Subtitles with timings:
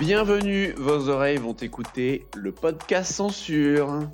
[0.00, 4.08] Bienvenue, vos oreilles vont écouter le podcast Censure.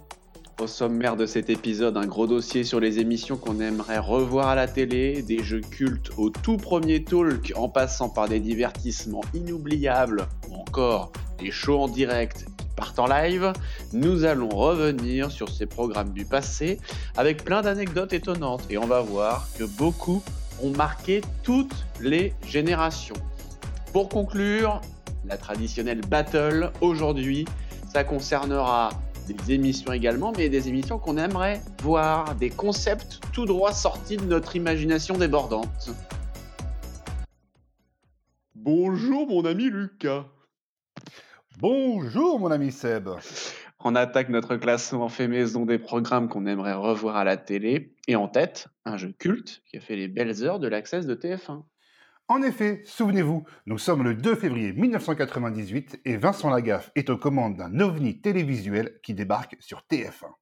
[0.59, 4.55] Au sommaire de cet épisode, un gros dossier sur les émissions qu'on aimerait revoir à
[4.55, 10.27] la télé, des jeux cultes au tout premier talk en passant par des divertissements inoubliables
[10.49, 13.53] ou encore des shows en direct qui partent en live.
[13.93, 16.79] Nous allons revenir sur ces programmes du passé
[17.15, 20.23] avec plein d'anecdotes étonnantes et on va voir que beaucoup
[20.63, 23.17] ont marqué toutes les générations.
[23.93, 24.81] Pour conclure,
[25.27, 26.71] la traditionnelle battle.
[26.81, 27.45] Aujourd'hui,
[27.93, 28.91] ça concernera
[29.27, 34.25] des émissions également, mais des émissions qu'on aimerait voir, des concepts tout droit sortis de
[34.25, 35.91] notre imagination débordante.
[38.55, 40.27] Bonjour mon ami Lucas.
[41.59, 43.09] Bonjour mon ami Seb.
[43.87, 47.95] On attaque notre classement fait maison des programmes qu'on aimerait revoir à la télé.
[48.09, 51.15] Et en tête, un jeu culte qui a fait les belles heures de l'accès de
[51.15, 51.63] TF1.
[52.27, 57.57] En effet, souvenez-vous, nous sommes le 2 février 1998 et Vincent Lagaffe est aux commandes
[57.57, 60.33] d'un ovni télévisuel qui débarque sur TF1.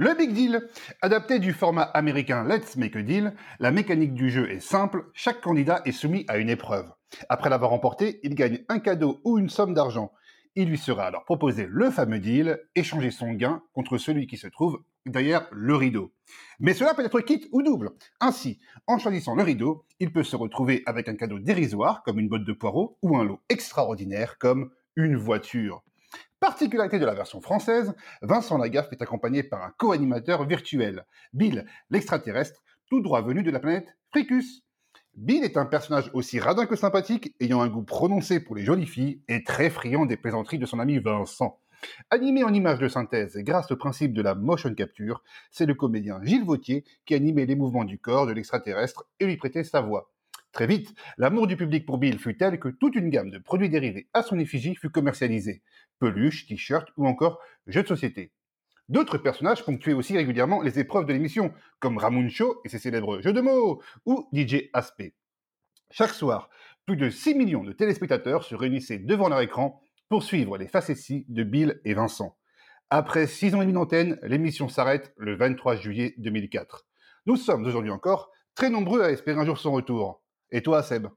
[0.00, 0.62] Le Big Deal,
[1.02, 5.40] adapté du format américain Let's Make a Deal, la mécanique du jeu est simple, chaque
[5.40, 6.88] candidat est soumis à une épreuve.
[7.28, 10.12] Après l'avoir remporté, il gagne un cadeau ou une somme d'argent.
[10.54, 14.46] Il lui sera alors proposé le fameux deal, échanger son gain contre celui qui se
[14.46, 16.12] trouve derrière le rideau.
[16.60, 17.90] Mais cela peut être quitte ou double.
[18.20, 22.28] Ainsi, en choisissant le rideau, il peut se retrouver avec un cadeau dérisoire comme une
[22.28, 25.82] botte de poireaux ou un lot extraordinaire comme une voiture.
[26.40, 32.62] Particularité de la version française, Vincent Lagaffe est accompagné par un co-animateur virtuel, Bill, l'extraterrestre,
[32.88, 34.62] tout droit venu de la planète Fricus.
[35.16, 38.86] Bill est un personnage aussi radin que sympathique, ayant un goût prononcé pour les jolies
[38.86, 41.58] filles et très friand des plaisanteries de son ami Vincent.
[42.10, 46.20] Animé en images de synthèse grâce au principe de la motion capture, c'est le comédien
[46.22, 50.12] Gilles Vautier qui animait les mouvements du corps de l'extraterrestre et lui prêtait sa voix.
[50.52, 53.68] Très vite, l'amour du public pour Bill fut tel que toute une gamme de produits
[53.68, 55.62] dérivés à son effigie fut commercialisée.
[55.98, 58.32] Peluches, t-shirts ou encore jeux de société.
[58.88, 63.20] D'autres personnages ponctuaient aussi régulièrement les épreuves de l'émission, comme Ramon Show et ses célèbres
[63.20, 65.14] jeux de mots, ou DJ Aspect.
[65.90, 66.48] Chaque soir,
[66.86, 71.26] plus de 6 millions de téléspectateurs se réunissaient devant leur écran pour suivre les facéties
[71.28, 72.36] de Bill et Vincent.
[72.88, 76.86] Après 6 ans et demi d'antenne, l'émission s'arrête le 23 juillet 2004.
[77.26, 80.22] Nous sommes aujourd'hui encore très nombreux à espérer un jour son retour.
[80.50, 81.08] Et toi, Seb?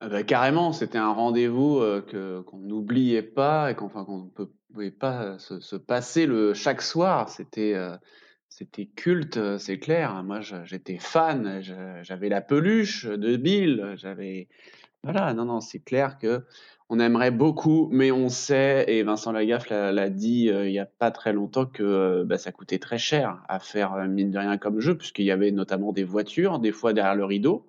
[0.00, 4.44] Ah bah, carrément, c'était un rendez-vous euh, que qu'on n'oubliait pas et qu'on qu'on ne
[4.72, 7.30] pouvait pas se, se, passer le chaque soir.
[7.30, 7.96] C'était euh,
[8.96, 10.22] culte, euh, c'est clair.
[10.24, 11.62] Moi, j'étais fan.
[12.02, 13.94] J'avais la peluche de Bill.
[13.96, 14.48] J'avais
[15.02, 15.32] voilà.
[15.32, 16.44] Non, non, c'est clair que
[16.90, 21.10] on aimerait beaucoup, mais on sait et Vincent Lagaffe l'a dit il y a pas
[21.10, 24.94] très longtemps que bah, ça coûtait très cher à faire mine de rien comme jeu,
[24.98, 27.66] puisqu'il y avait notamment des voitures, des fois derrière le rideau.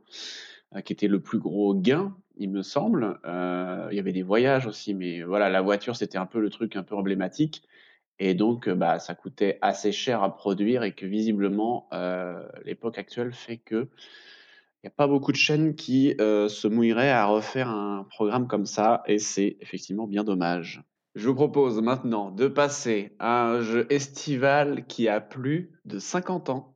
[0.75, 3.19] Euh, qui était le plus gros gain, il me semble.
[3.25, 6.49] Euh, il y avait des voyages aussi, mais voilà, la voiture, c'était un peu le
[6.49, 7.63] truc un peu emblématique.
[8.19, 11.89] Et donc, euh, bah, ça coûtait assez cher à produire et que visiblement,
[12.63, 13.87] l'époque actuelle fait que
[14.83, 18.67] il n'y a pas beaucoup de chaînes qui se mouilleraient à refaire un programme comme
[18.67, 20.83] ça, et c'est effectivement bien dommage.
[21.15, 26.49] Je vous propose maintenant de passer à un jeu estival qui a plus de 50
[26.51, 26.74] ans.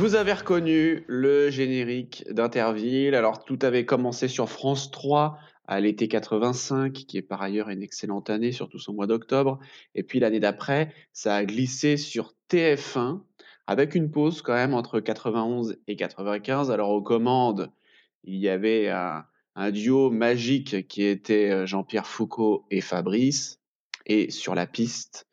[0.00, 3.14] Vous avez reconnu le générique d'Interville.
[3.14, 7.82] Alors, tout avait commencé sur France 3 à l'été 85, qui est par ailleurs une
[7.82, 9.58] excellente année, surtout son mois d'octobre.
[9.94, 13.20] Et puis l'année d'après, ça a glissé sur TF1,
[13.66, 16.70] avec une pause quand même entre 91 et 95.
[16.70, 17.70] Alors, aux commandes,
[18.24, 23.60] il y avait un, un duo magique qui était euh, Jean-Pierre Foucault et Fabrice.
[24.06, 25.26] Et sur la piste,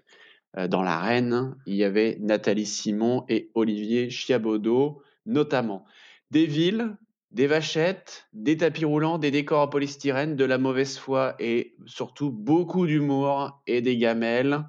[0.68, 5.86] dans l'arène, il y avait Nathalie Simon et Olivier Chiabodo, notamment.
[6.32, 6.98] Des villes,
[7.32, 12.32] des vachettes, des tapis roulants, des décors en polystyrène, de la mauvaise foi et surtout
[12.32, 14.64] beaucoup d'humour et des gamelles.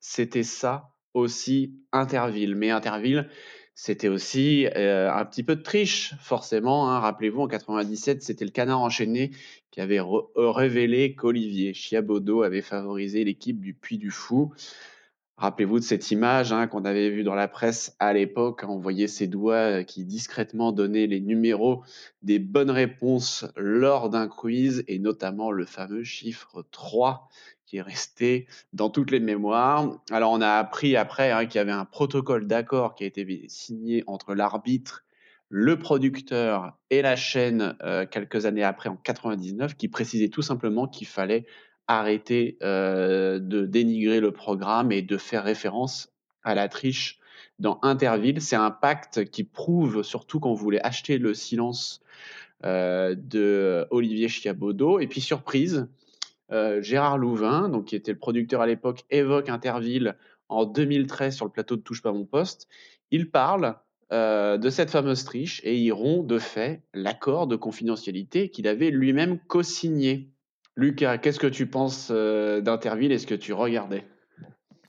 [0.00, 2.54] C'était ça aussi Interville.
[2.56, 3.28] Mais Interville,
[3.74, 6.90] c'était aussi euh, un petit peu de triche, forcément.
[6.90, 7.00] Hein.
[7.00, 9.30] Rappelez-vous, en 97, c'était le canard enchaîné
[9.70, 10.00] qui avait
[10.36, 14.52] révélé qu'Olivier Chiabodo avait favorisé l'équipe du Puy du Fou.
[15.36, 18.64] Rappelez-vous de cette image hein, qu'on avait vue dans la presse à l'époque.
[18.68, 21.82] On voyait ses doigts qui discrètement donnaient les numéros
[22.22, 27.28] des bonnes réponses lors d'un quiz et notamment le fameux chiffre 3
[27.66, 29.98] qui est resté dans toutes les mémoires.
[30.12, 33.26] Alors on a appris après hein, qu'il y avait un protocole d'accord qui a été
[33.48, 35.04] signé entre l'arbitre,
[35.48, 40.86] le producteur et la chaîne euh, quelques années après en 99 qui précisait tout simplement
[40.86, 41.44] qu'il fallait
[41.88, 46.08] arrêter euh, de dénigrer le programme et de faire référence
[46.42, 47.18] à la triche
[47.58, 48.40] dans Interville.
[48.40, 52.00] C'est un pacte qui prouve surtout qu'on voulait acheter le silence
[52.64, 54.98] euh, de Olivier Chiabodo.
[54.98, 55.86] Et puis surprise,
[56.52, 60.16] euh, Gérard Louvain, donc qui était le producteur à l'époque, évoque Interville
[60.48, 62.68] en 2013 sur le plateau de Touche pas mon poste.
[63.10, 63.76] Il parle
[64.10, 69.40] de cette fameuse triche et il rompt de fait l'accord de confidentialité qu'il avait lui-même
[69.48, 70.33] co-signé.
[70.76, 74.04] Lucas, qu'est-ce que tu penses euh, d'Interville Est-ce que tu regardais?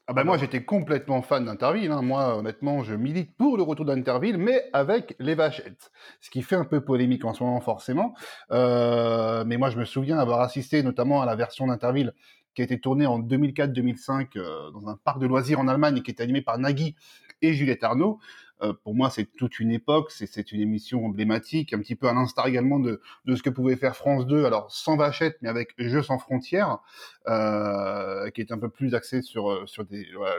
[0.07, 1.91] Ah ben moi j'étais complètement fan d'Interville.
[1.91, 2.03] Hein.
[2.03, 5.91] Moi honnêtement je milite pour le retour d'Interville, mais avec les vachettes.
[6.21, 8.13] Ce qui fait un peu polémique en ce moment forcément.
[8.51, 12.13] Euh, mais moi je me souviens avoir assisté notamment à la version d'Interville
[12.53, 16.03] qui a été tournée en 2004-2005 euh, dans un parc de loisirs en Allemagne et
[16.03, 16.95] qui était animé par Nagui
[17.41, 18.19] et Juliette Arnaud.
[18.61, 22.13] Euh, pour moi, c'est toute une époque, c'est une émission emblématique, un petit peu à
[22.13, 25.73] l'instar également de, de ce que pouvait faire France 2, alors sans vachette, mais avec
[25.77, 26.79] Jeux sans frontières,
[27.27, 29.83] euh, qui est un peu plus axé sur, euh, sur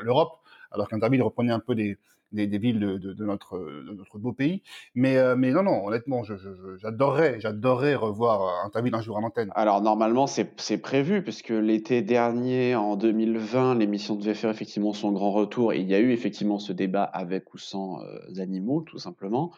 [0.03, 0.39] l'Europe,
[0.71, 1.99] alors qu'Interville reprenait un peu des,
[2.33, 4.63] des, villes de, notre, beau pays.
[4.95, 6.23] Mais, euh, non, non, honnêtement,
[6.77, 9.51] j'adorerais, j'adorerais revoir Interville un jour en antenne.
[9.55, 15.33] Alors normalement, c'est prévu, puisque l'été dernier, en 2020, l'émission devait faire effectivement son grand
[15.33, 15.73] retour.
[15.73, 19.53] Et il y a eu effectivement ce débat avec ou sans euh, animaux, tout simplement.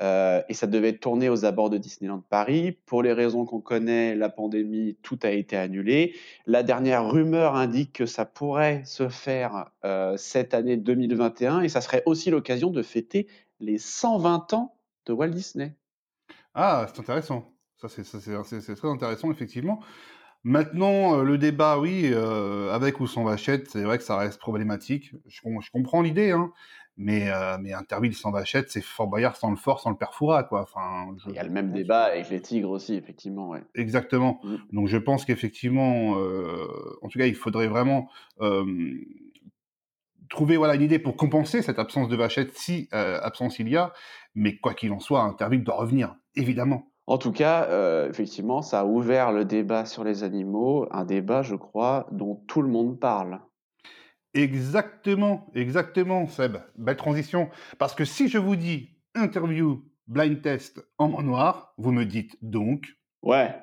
[0.00, 2.78] Euh, et ça devait tourner aux abords de Disneyland Paris.
[2.86, 6.14] Pour les raisons qu'on connaît, la pandémie, tout a été annulé.
[6.46, 11.80] La dernière rumeur indique que ça pourrait se faire euh, cette année 2021 et ça
[11.80, 13.26] serait aussi l'occasion de fêter
[13.60, 15.74] les 120 ans de Walt Disney.
[16.54, 17.52] Ah, c'est intéressant.
[17.80, 19.80] Ça, c'est très intéressant, effectivement.
[20.44, 22.12] Maintenant, euh, le débat, oui,
[22.72, 25.12] avec ou sans vachette, c'est vrai que ça reste problématique.
[25.26, 25.40] Je,
[25.72, 26.52] comprends l'idée, hein,
[26.98, 30.42] mais, euh, mais Interville sans Vachette, c'est Fort Boyard sans le fort, sans le Perfoura,
[30.42, 30.62] quoi.
[30.62, 33.48] Enfin, Il y a le même débat avec les Tigres aussi, effectivement.
[33.48, 33.62] Ouais.
[33.76, 34.40] Exactement.
[34.42, 34.56] Mm.
[34.72, 36.66] Donc je pense qu'effectivement, euh,
[37.00, 38.10] en tout cas, il faudrait vraiment
[38.40, 38.64] euh,
[40.28, 43.76] trouver voilà une idée pour compenser cette absence de Vachette, si euh, absence il y
[43.76, 43.92] a.
[44.34, 46.90] Mais quoi qu'il en soit, Interville doit revenir, évidemment.
[47.06, 51.42] En tout cas, euh, effectivement, ça a ouvert le débat sur les animaux, un débat,
[51.42, 53.40] je crois, dont tout le monde parle.
[54.34, 56.58] Exactement, exactement, Seb.
[56.76, 57.50] Belle transition.
[57.78, 62.86] Parce que si je vous dis interview blind test en noir, vous me dites donc.
[63.22, 63.54] Ouais,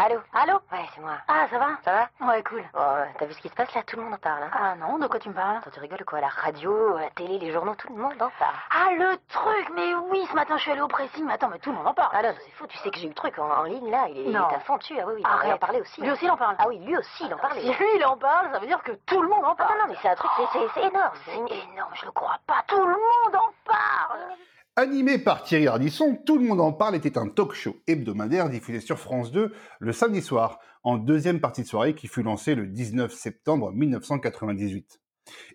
[0.00, 1.14] Allô Allô Ouais, c'est moi.
[1.26, 2.62] Ah, ça va Ça va Ouais, cool.
[2.72, 2.78] Oh,
[3.18, 3.82] t'as vu ce qui se passe là?
[3.82, 4.44] Tout le monde en parle.
[4.44, 5.56] Hein ah non, de quoi tu me parles?
[5.56, 6.20] Attends, tu rigoles quoi?
[6.20, 8.54] La radio, la télé, les journaux, tout le monde en parle.
[8.70, 11.58] Ah, le truc Mais oui, ce matin je suis allée au pressing, mais attends, mais
[11.58, 12.12] tout le monde en parle.
[12.14, 14.28] Ah non, c'est fou, tu sais que j'ai eu le truc en, ligne là, il
[14.28, 14.46] est, non.
[14.46, 14.94] à fond dessus.
[15.00, 16.00] Ah oui, oui, il en parlait aussi.
[16.00, 17.60] Lui aussi il en parle Ah oui, lui aussi il en parlait.
[17.60, 19.72] Si lui il en parle, ça veut dire que tout le monde en parle.
[19.72, 21.10] Ah non, non, mais c'est un truc, c'est énorme.
[21.24, 22.62] C'est énorme, je le crois pas.
[22.68, 24.36] Tout le monde en parle
[24.78, 28.78] Animé par Thierry Ardisson, Tout le monde en parle était un talk show hebdomadaire diffusé
[28.78, 32.68] sur France 2 le samedi soir, en deuxième partie de soirée qui fut lancée le
[32.68, 35.00] 19 septembre 1998.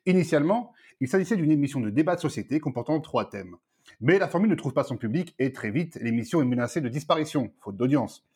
[0.07, 3.55] Initialement, il s'agissait d'une émission de débat de société comportant trois thèmes.
[4.01, 6.89] Mais la formule ne trouve pas son public et très vite, l'émission est menacée de
[6.89, 8.27] disparition, faute d'audience.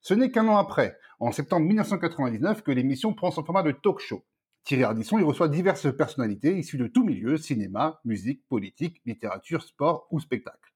[0.00, 3.98] Ce n'est qu'un an après, en septembre 1999, que l'émission prend son format de talk
[3.98, 4.22] show.
[4.66, 10.08] Thierry Ardisson y reçoit diverses personnalités issues de tous milieux, cinéma, musique, politique, littérature, sport
[10.10, 10.74] ou spectacle.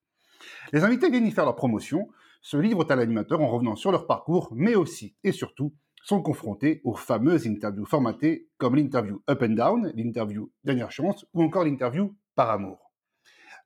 [0.73, 2.09] Les invités viennent y faire leur promotion,
[2.41, 6.81] se livrent à l'animateur en revenant sur leur parcours, mais aussi et surtout sont confrontés
[6.85, 12.15] aux fameuses interviews formatées comme l'interview Up and Down, l'interview Dernière Chance ou encore l'interview
[12.37, 12.93] Par Amour.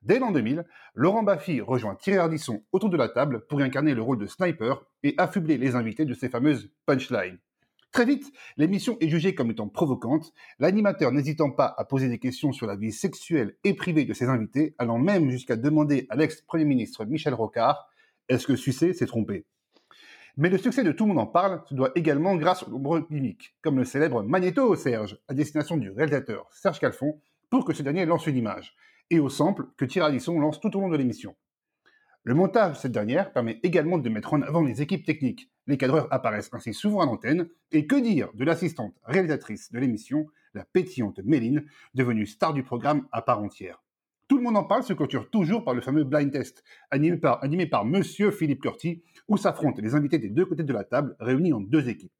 [0.01, 0.65] Dès l'an 2000,
[0.95, 4.83] Laurent Baffy rejoint Thierry Ardisson autour de la table pour incarner le rôle de sniper
[5.03, 7.37] et affubler les invités de ses fameuses punchlines.
[7.95, 12.51] Très vite, l'émission est jugée comme étant provocante, l'animateur n'hésitant pas à poser des questions
[12.51, 16.65] sur la vie sexuelle et privée de ses invités, allant même jusqu'à demander à l'ex-premier
[16.65, 17.87] ministre Michel Rocard
[18.27, 19.45] est-ce que Sucé s'est trompé?
[20.35, 23.07] Mais le succès de Tout le monde en parle se doit également grâce aux nombreux
[23.09, 27.81] gimmicks, comme le célèbre Magnéto Serge, à destination du réalisateur Serge Calfon, pour que ce
[27.81, 28.75] dernier lance une image,
[29.09, 31.33] et au sample que Thierry Alisson lance tout au long de l'émission.
[32.27, 35.51] Le montage de cette dernière permet également de mettre en avant les équipes techniques.
[35.67, 37.49] Les cadreurs apparaissent ainsi souvent à l'antenne.
[37.71, 43.07] Et que dire de l'assistante réalisatrice de l'émission, la pétillante Méline, devenue star du programme
[43.11, 43.83] à part entière.
[44.27, 47.85] Tout le monde en parle se clôture toujours par le fameux blind test, animé par,
[47.85, 51.61] Monsieur Philippe Curti, où s'affrontent les invités des deux côtés de la table, réunis en
[51.61, 52.11] deux équipes.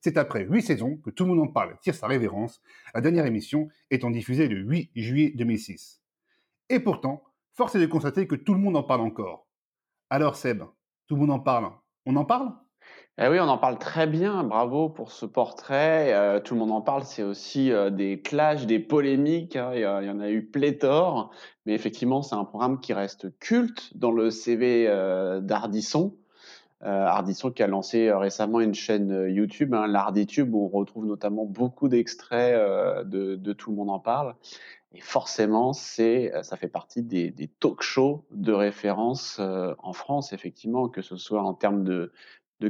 [0.00, 2.60] C'est après huit saisons que Tout le monde en parle tire sa révérence,
[2.94, 6.02] la dernière émission étant diffusée le 8 juillet 2006.
[6.68, 7.22] Et pourtant,
[7.58, 9.48] force est de constater que tout le monde en parle encore.
[10.10, 10.62] Alors Seb,
[11.08, 11.72] tout le monde en parle.
[12.06, 12.52] On en parle?
[13.20, 14.44] Eh oui, on en parle très bien.
[14.44, 16.14] Bravo pour ce portrait.
[16.14, 17.02] Euh, tout le monde en parle.
[17.02, 19.56] C'est aussi euh, des clashs, des polémiques.
[19.56, 19.72] hein.
[19.74, 21.32] Il, y en a eu pléthore.
[21.66, 26.14] Mais effectivement, c'est un programme qui reste culte dans le CV euh, d'Ardisson.
[26.80, 31.88] Ardisson qui a lancé récemment une chaîne YouTube, hein, l'Arditube, où on retrouve notamment beaucoup
[31.88, 32.54] d'extraits
[33.04, 34.36] de, de Tout le monde en parle.
[34.92, 40.32] Et forcément, c'est, euh, ça fait partie des, talk shows de référence euh, en France,
[40.32, 42.12] effectivement, que ce soit en termes de,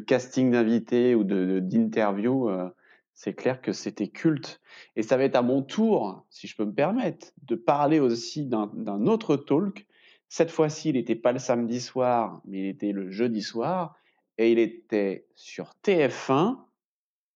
[0.06, 2.68] casting d'invités ou de, euh,
[3.14, 4.60] c'est clair que c'était culte.
[4.96, 8.46] Et ça va être à mon tour, si je peux me permettre, de parler aussi
[8.46, 9.86] d'un autre talk.
[10.28, 13.96] Cette fois-ci, il n'était pas le samedi soir, mais il était le jeudi soir.
[14.38, 16.58] Et il était sur TF1.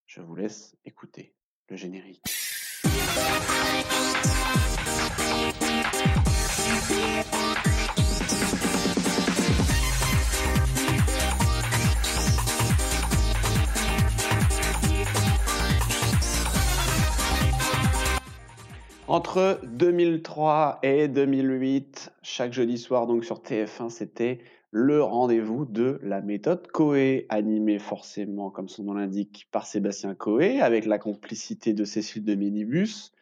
[0.07, 1.35] Je vous laisse écouter
[1.69, 2.23] le générique.
[19.13, 24.39] Entre 2003 et 2008, chaque jeudi soir donc sur TF1, c'était
[24.71, 30.63] le rendez-vous de la méthode Coé, animé forcément, comme son nom l'indique, par Sébastien Coé,
[30.63, 33.13] avec la complicité de Cécile de Minibus,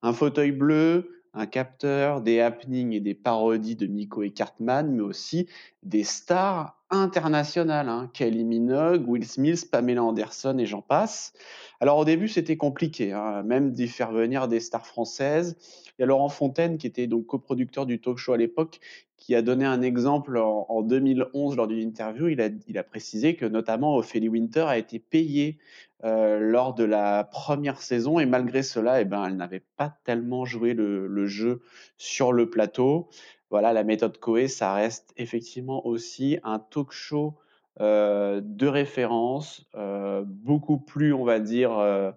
[0.00, 5.02] un fauteuil bleu, un capteur, des happenings et des parodies de Nico et Cartman, mais
[5.02, 5.46] aussi
[5.82, 11.32] des stars internationales, hein, Kylie Minogue, Will Smith, Pamela Anderson et j'en passe.
[11.80, 15.56] Alors au début, c'était compliqué, hein, même d'y faire venir des stars françaises.
[15.98, 18.80] Il y a Laurent Fontaine, qui était donc coproducteur du talk show à l'époque,
[19.16, 22.28] qui a donné un exemple en, en 2011 lors d'une interview.
[22.28, 22.40] Il
[22.78, 25.58] a, précisé que notamment Ophélie Winter a été payée
[26.04, 30.44] euh, lors de la première saison et malgré cela, eh ben, elle n'avait pas tellement
[30.44, 31.62] joué le jeu
[31.96, 33.08] sur le plateau.
[33.50, 37.34] Voilà, la méthode Coé, ça reste effectivement aussi un talk show
[37.80, 42.12] euh, de référence, euh, beaucoup plus, on va dire, euh,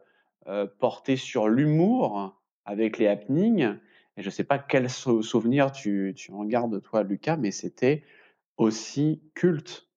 [0.80, 3.76] porté sur l'humour avec les happenings.
[4.18, 7.52] Et je ne sais pas quel sou- souvenir tu, tu en gardes, toi, Lucas, mais
[7.52, 8.04] c'était
[8.58, 9.88] aussi culte.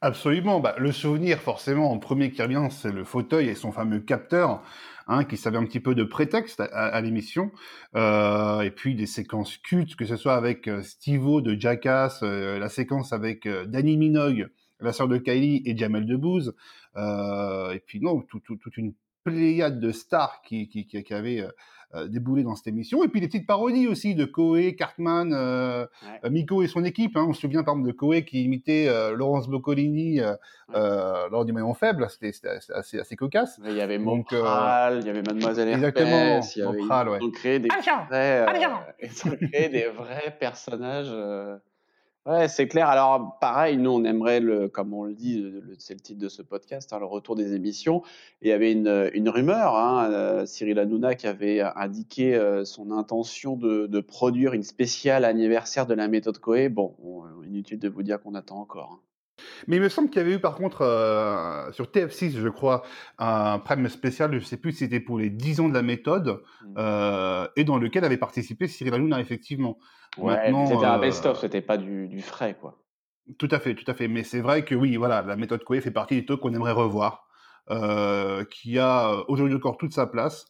[0.00, 0.60] Absolument.
[0.60, 4.62] Bah, le souvenir, forcément, en premier qui revient, c'est le fauteuil et son fameux capteur,
[5.10, 7.50] hein, qui servait un petit peu de prétexte à, à l'émission.
[7.96, 12.58] Euh, et puis des séquences cultes, que ce soit avec euh, Steve-O de Jackass, euh,
[12.58, 14.48] la séquence avec euh, Danny Minogue,
[14.80, 16.54] la sœur de Kylie et Jamel Debbouze.
[16.96, 21.46] Et puis non, tout- tout- toute une pléiade de stars qui, qui, qui, qui avaient
[21.94, 23.02] euh, déboulé dans cette émission.
[23.04, 26.20] Et puis des petites parodies aussi de Coé, Cartman, euh, Ouais.
[26.24, 27.16] euh, Miko et son équipe.
[27.16, 27.26] Hein.
[27.28, 30.34] On se souvient par exemple de Coé qui imitait euh, Laurence Boccolini euh,
[30.74, 32.06] euh, lors du Maillon Faible.
[32.10, 33.60] C'était c'était assez, assez, assez cocasse.
[33.64, 37.08] Il y avait euh, Mopral, il y avait Mademoiselle exactement, Herpès, il y avait, Mopral,
[37.08, 37.18] ouais.
[37.20, 38.70] ils ont créé des vrais, euh, attention.
[39.02, 41.10] ils ont créé des vrais personnages.
[42.26, 42.88] Ouais, c'est clair.
[42.88, 45.42] Alors, pareil, nous, on aimerait, le, comme on le dit,
[45.78, 48.02] c'est le titre de ce podcast, hein, le retour des émissions.
[48.42, 52.90] Il y avait une, une rumeur, hein, euh, Cyril Hanouna qui avait indiqué euh, son
[52.92, 56.68] intention de, produire une spéciale anniversaire de la méthode Coé.
[56.68, 59.00] Bon, on- inutile de vous dire qu'on attend encore.
[59.02, 59.09] hein.
[59.66, 62.82] Mais il me semble qu'il y avait eu par contre euh, sur TF6, je crois,
[63.18, 66.40] un prime spécial, je sais plus si c'était pour les 10 ans de la méthode,
[66.62, 66.74] Mm.
[66.78, 69.78] euh, et dans lequel avait participé Cyril Hanouna, effectivement.
[70.18, 72.78] Ouais, c'était un euh, best-of, c'était pas du, du frais, quoi.
[73.38, 74.08] Tout à fait, tout à fait.
[74.08, 76.72] Mais c'est vrai que oui, voilà, la méthode Coué fait partie des trucs qu'on aimerait
[76.72, 77.26] revoir,
[78.50, 80.46] qui a aujourd'hui encore toute sa place.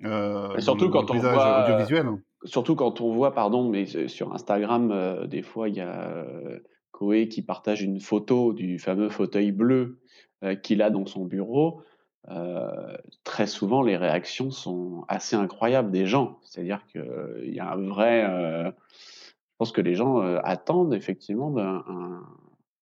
[0.00, 2.06] Et surtout quand on voit, audiovisuel.
[2.44, 6.60] Surtout quand on voit, pardon, mais sur Instagram, euh, des fois, il y a euh,
[6.98, 10.00] Koé qui partage une photo du fameux fauteuil bleu
[10.42, 11.82] euh, qu'il a dans son bureau.
[12.28, 16.38] Euh, très souvent, les réactions sont assez incroyables des gens.
[16.42, 18.24] C'est-à-dire qu'il y a un vrai.
[18.28, 22.22] euh, je pense que les gens attendent effectivement un-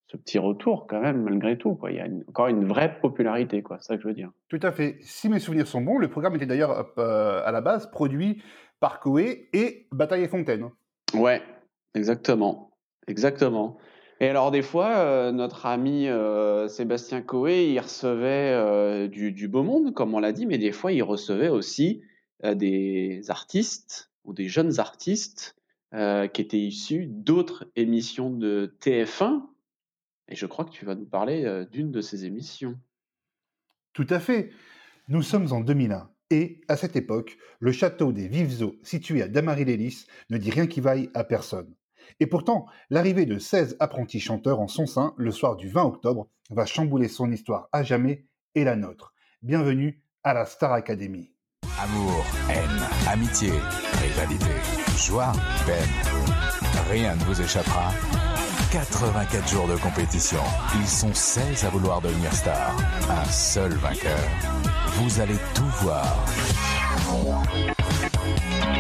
[0.09, 1.75] ce petit retour, quand même, malgré tout.
[1.75, 1.91] Quoi.
[1.91, 3.79] Il y a une- encore une vraie popularité, quoi.
[3.81, 4.31] C'est ça que je veux dire.
[4.49, 4.97] Tout à fait.
[5.01, 8.43] Si mes souvenirs sont bons, le programme était d'ailleurs à la base produit
[8.81, 10.71] par Coé et Bataille et Fontaine.
[11.15, 11.41] Ouais,
[11.95, 12.73] exactement,
[13.09, 13.79] exactement.
[14.21, 19.63] Et alors des fois, euh, notre ami euh, Sébastien Coé, il recevait euh, du, beau
[19.63, 22.03] monde, comme on l'a dit, mais des fois, il recevait aussi
[22.45, 25.57] des artistes ou des jeunes artistes
[25.93, 29.43] qui étaient issus d'autres émissions de TF1.
[30.29, 32.79] Et je crois que tu vas nous parler d'une de ces émissions.
[33.95, 34.51] Tout à fait.
[35.09, 36.11] Nous sommes en 2001.
[36.31, 40.67] Et, à cette époque, le château des Vives Eaux, situé à Damary-Lélis, ne dit rien
[40.67, 41.73] qui vaille à personne.
[42.21, 46.29] Et pourtant, l'arrivée de 16 apprentis chanteurs en son sein, le soir du 20 octobre,
[46.51, 49.15] va chambouler son histoire à jamais et la nôtre.
[49.43, 51.33] Bienvenue à la Star Academy.
[51.79, 53.51] Amour, haine, amitié,
[54.03, 54.47] rivalité,
[54.97, 55.33] joie,
[55.67, 56.17] peine.
[56.91, 57.93] Rien ne vous échappera.
[58.73, 60.41] 84 jours de compétition.
[60.81, 62.77] Ils sont 16 à vouloir devenir star.
[63.09, 64.19] Un seul vainqueur.
[64.99, 66.25] Vous allez tout voir.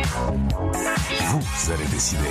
[0.06, 2.22] Vous allez décider.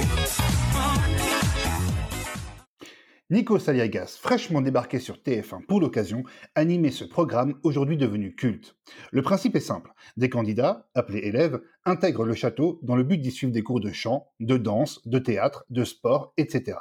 [3.29, 8.75] Nico Saliagas, fraîchement débarqué sur TF1 pour l'occasion, animait ce programme aujourd'hui devenu culte.
[9.11, 9.91] Le principe est simple.
[10.15, 13.91] Des candidats, appelés élèves, intègrent le château dans le but d'y suivre des cours de
[13.91, 16.77] chant, de danse, de théâtre, de sport, etc.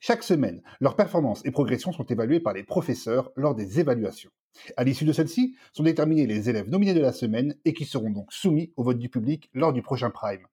[0.00, 4.30] Chaque semaine, leurs performances et progressions sont évaluées par les professeurs lors des évaluations.
[4.76, 8.10] À l'issue de celles-ci, sont déterminés les élèves nominés de la semaine et qui seront
[8.10, 10.46] donc soumis au vote du public lors du prochain prime.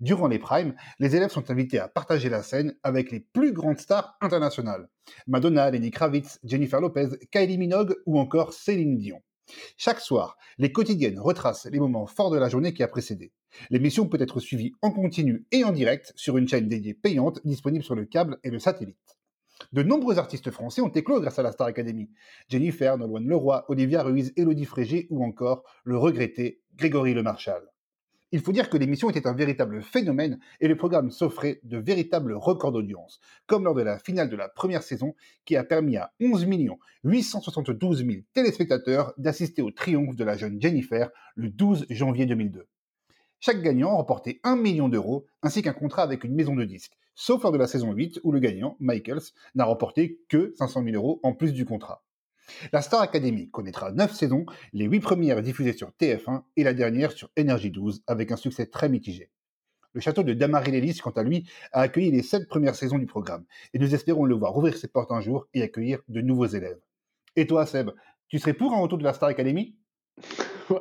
[0.00, 3.78] Durant les primes, les élèves sont invités à partager la scène avec les plus grandes
[3.78, 4.88] stars internationales.
[5.26, 9.22] Madonna, Lenny Kravitz, Jennifer Lopez, Kylie Minogue ou encore Céline Dion.
[9.76, 13.32] Chaque soir, les quotidiennes retracent les moments forts de la journée qui a précédé.
[13.70, 17.84] L'émission peut être suivie en continu et en direct sur une chaîne dédiée payante disponible
[17.84, 19.16] sur le câble et le satellite.
[19.72, 22.10] De nombreux artistes français ont éclos grâce à la Star Academy.
[22.48, 27.62] Jennifer, Nolwenn Leroy, Olivia Ruiz, Elodie Frégé ou encore le regretté Grégory Lemarchal.
[28.34, 32.32] Il faut dire que l'émission était un véritable phénomène et le programme s'offrait de véritables
[32.32, 35.14] records d'audience, comme lors de la finale de la première saison
[35.44, 36.46] qui a permis à 11
[37.04, 42.66] 872 000 téléspectateurs d'assister au triomphe de la jeune Jennifer le 12 janvier 2002.
[43.38, 47.42] Chaque gagnant remportait 1 million d'euros ainsi qu'un contrat avec une maison de disques, sauf
[47.42, 51.20] lors de la saison 8 où le gagnant, Michaels, n'a remporté que 500 000 euros
[51.22, 52.04] en plus du contrat.
[52.72, 57.12] La Star Academy connaîtra 9 saisons, les 8 premières diffusées sur TF1 et la dernière
[57.12, 59.30] sur Energy 12 avec un succès très mitigé.
[59.94, 63.44] Le château de Damary-Lélis, quant à lui, a accueilli les 7 premières saisons du programme
[63.74, 66.80] et nous espérons le voir ouvrir ses portes un jour et accueillir de nouveaux élèves.
[67.36, 67.90] Et toi, Seb,
[68.28, 69.76] tu serais pour un retour de la Star Academy?
[70.70, 70.78] Ouais.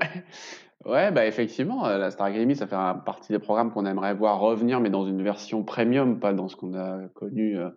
[0.86, 4.40] Ouais, bah effectivement, euh, la Star Academy, ça fait partie des programmes qu'on aimerait voir
[4.40, 7.70] revenir, mais dans une version premium, pas dans ce qu'on a connu euh,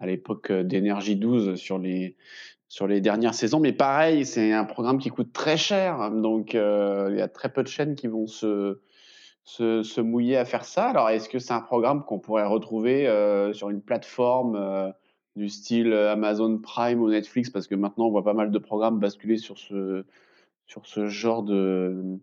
[0.00, 2.16] à l'époque euh, d'Energy 12 sur les,
[2.68, 3.60] sur les dernières saisons.
[3.60, 6.10] Mais pareil, c'est un programme qui coûte très cher.
[6.10, 8.80] Donc, euh, il y a très peu de chaînes qui vont se,
[9.44, 10.88] se, se mouiller à faire ça.
[10.88, 14.90] Alors, est-ce que c'est un programme qu'on pourrait retrouver euh, sur une plateforme euh,
[15.36, 17.50] du style Amazon Prime ou Netflix?
[17.50, 20.04] Parce que maintenant, on voit pas mal de programmes basculer sur ce,
[20.66, 22.18] sur ce genre de,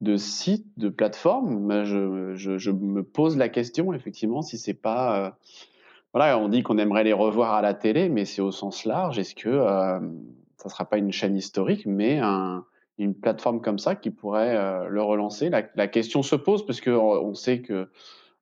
[0.00, 1.84] de site, de plateforme.
[1.84, 5.36] Je, je, me pose la question, effectivement, si c'est pas
[6.14, 9.18] voilà, on dit qu'on aimerait les revoir à la télé, mais c'est au sens large.
[9.18, 10.00] Est-ce que euh,
[10.56, 12.64] ça sera pas une chaîne historique, mais un,
[12.96, 15.50] une plateforme comme ça qui pourrait euh, le relancer?
[15.50, 17.88] La, question se pose parce que on sait que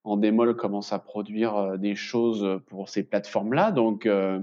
[0.05, 0.21] en
[0.55, 3.73] commence à produire euh, des choses pour ces plateformes-là.
[3.73, 4.39] Donc, euh,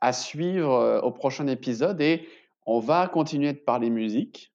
[0.00, 2.28] à suivre euh, au prochain épisode et
[2.66, 4.52] on va continuer de parler musique.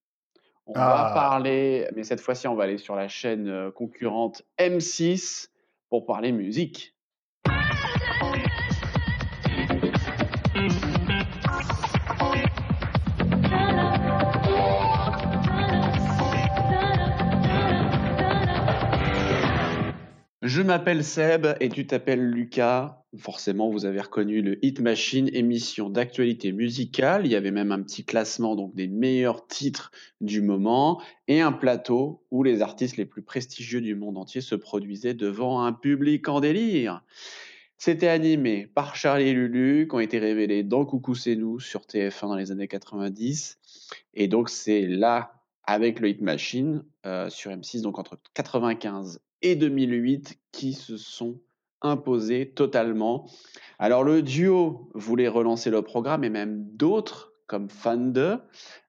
[0.70, 1.04] On ah.
[1.08, 5.48] va parler, mais cette fois-ci, on va aller sur la chaîne euh, concurrente M6
[5.90, 6.96] pour parler musique.
[20.50, 23.04] Je m'appelle Seb et tu t'appelles Lucas.
[23.20, 27.28] Forcément, vous avez reconnu le Hit Machine, émission d'actualité musicale.
[27.28, 31.52] Il y avait même un petit classement donc des meilleurs titres du moment et un
[31.52, 36.28] plateau où les artistes les plus prestigieux du monde entier se produisaient devant un public
[36.30, 37.04] en délire.
[37.78, 41.82] C'était animé par Charlie et Lulu, qui ont été révélés dans Coucou c'est nous sur
[41.82, 43.60] TF1 dans les années 90.
[44.16, 49.56] Et donc c'est là, avec le Hit Machine, euh, sur M6, donc entre 95 et
[49.56, 51.40] 2008 qui se sont
[51.82, 53.30] imposés totalement.
[53.78, 58.38] Alors le duo voulait relancer le programme et même d'autres comme fan de.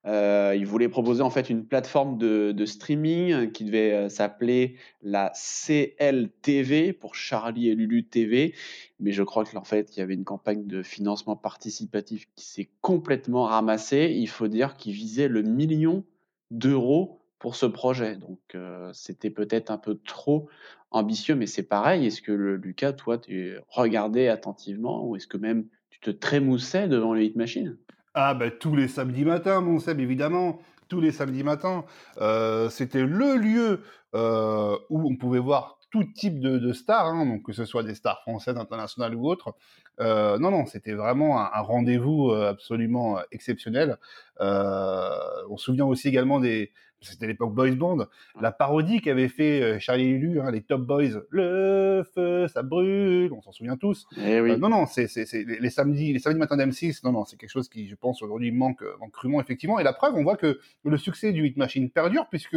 [0.07, 4.77] Euh, ils voulaient proposer en fait une plateforme de, de streaming qui devait euh, s'appeler
[5.03, 8.55] la CLTV pour Charlie et Lulu TV.
[9.01, 12.69] Mais je crois qu'en fait, il y avait une campagne de financement participatif qui s'est
[12.83, 14.15] complètement ramassée.
[14.15, 16.05] Il faut dire qu'ils visaient le million
[16.51, 18.17] d'euros pour ce projet.
[18.17, 20.49] Donc, euh, c'était peut-être un peu trop
[20.93, 22.07] ambitieux, mais c'est pareil.
[22.07, 26.87] Est-ce que le, Lucas, toi, tu regardais attentivement ou est-ce que même tu te trémoussais
[26.87, 27.77] devant le Hit Machine
[28.15, 30.61] Ah, ben tous les samedis matins, mon Seb, évidemment.
[30.89, 31.85] Tous les samedis matins.
[32.19, 33.81] Euh, c'était le lieu
[34.15, 37.83] euh, où on pouvait voir tout type de, de stars, hein, donc que ce soit
[37.83, 39.55] des stars françaises, internationales ou autres.
[39.99, 43.99] Non, non, c'était vraiment un, rendez-vous absolument exceptionnel.
[44.39, 48.07] On se souvient aussi également des, c'était l'époque Boys Band,
[48.41, 53.33] la parodie qu'avait fait euh, Charlie Lulu, hein, les Top Boys, le feu, ça brûle,
[53.33, 54.07] on s'en souvient tous.
[54.17, 54.51] Eh oui.
[54.53, 57.01] Euh, non, non, c'est les, les samedis, les samedis matins d'M6.
[57.05, 59.79] Non, non, c'est quelque chose qui, je pense, aujourd'hui manque, euh, manque crûment, effectivement.
[59.79, 62.53] Et la preuve, on voit que le succès du Hit Machine perdure puisque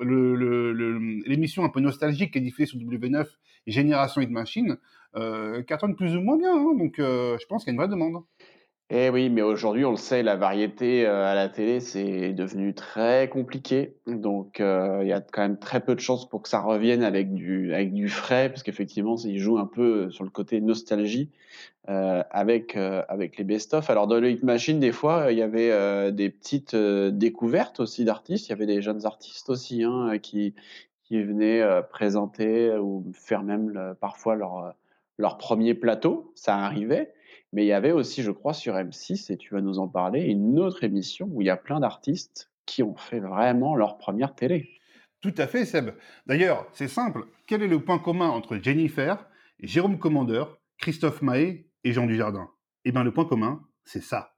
[0.00, 3.26] le- le- le- l'émission un peu nostalgique qui est diffusée sur W9,
[3.66, 4.76] Génération Hit Machine,
[5.16, 6.52] euh, cartonne plus ou moins bien.
[6.52, 6.74] hein.
[6.76, 8.24] donc, euh, je pense qu'il y a une vraie demande.
[8.90, 12.74] Eh oui, mais aujourd'hui, on le sait, la variété euh, à la télé, c'est devenu
[12.74, 13.96] très compliqué.
[14.06, 17.02] Donc, euh, il y a quand même très peu de chances pour que ça revienne
[17.02, 21.30] avec du, avec du frais, parce qu'effectivement, il joue un peu sur le côté nostalgie
[21.88, 23.88] euh, avec, avec les best-of.
[23.88, 28.48] Alors, dans le Hit Machine, des fois, il y avait des petites découvertes aussi d'artistes.
[28.48, 30.54] Il y avait des jeunes artistes aussi hein, qui,
[31.04, 34.74] qui venaient présenter ou faire même parfois leur,
[35.16, 36.32] leur premier plateau.
[36.34, 37.13] Ça arrivait.
[37.54, 40.24] Mais il y avait aussi, je crois, sur M6, et tu vas nous en parler,
[40.24, 44.34] une autre émission où il y a plein d'artistes qui ont fait vraiment leur première
[44.34, 44.70] télé.
[45.20, 45.90] Tout à fait, Seb.
[46.26, 47.26] D'ailleurs, c'est simple.
[47.46, 49.24] Quel est le point commun entre Jennifer,
[49.60, 52.50] Jérôme Commandeur, Christophe Mahé et Jean Dujardin?
[52.84, 54.33] Eh bien, le point commun, c'est ça.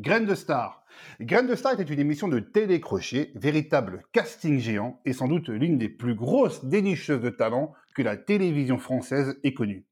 [0.00, 0.86] Graines de Star.
[1.20, 5.76] Graines de Star était une émission de télécrochet, véritable casting géant et sans doute l'une
[5.76, 9.84] des plus grosses dénicheuses de talent que la télévision française ait connue.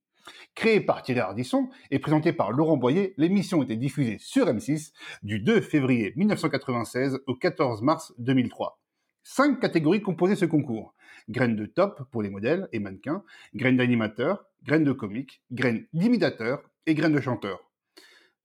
[0.54, 4.92] Créée par Thierry Ardisson et présentée par Laurent Boyer, l'émission était diffusée sur M6
[5.24, 8.80] du 2 février 1996 au 14 mars 2003.
[9.24, 10.94] Cinq catégories composaient ce concours.
[11.28, 13.22] Graines de top pour les modèles et mannequins,
[13.54, 17.67] graines d'animateur, graines de comique, graines d'imitateur et graines de chanteur.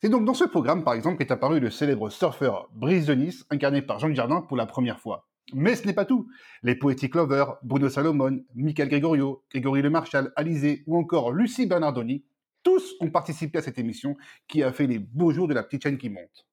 [0.04, 3.46] C'est donc dans ce programme, par exemple, qu'est apparu le célèbre surfeur Brice de Nice,
[3.50, 5.30] incarné par Jean Dujardin pour la première fois.
[5.54, 6.28] Mais ce n'est pas tout.
[6.62, 12.26] Les Poetic Lovers, Bruno Salomon, Michael Gregorio, Grégory Le Marchal, Alizé ou encore Lucie Bernardoni,
[12.64, 14.18] tous ont participé à cette émission
[14.50, 16.48] qui a fait les beaux jours de la petite chaîne qui monte.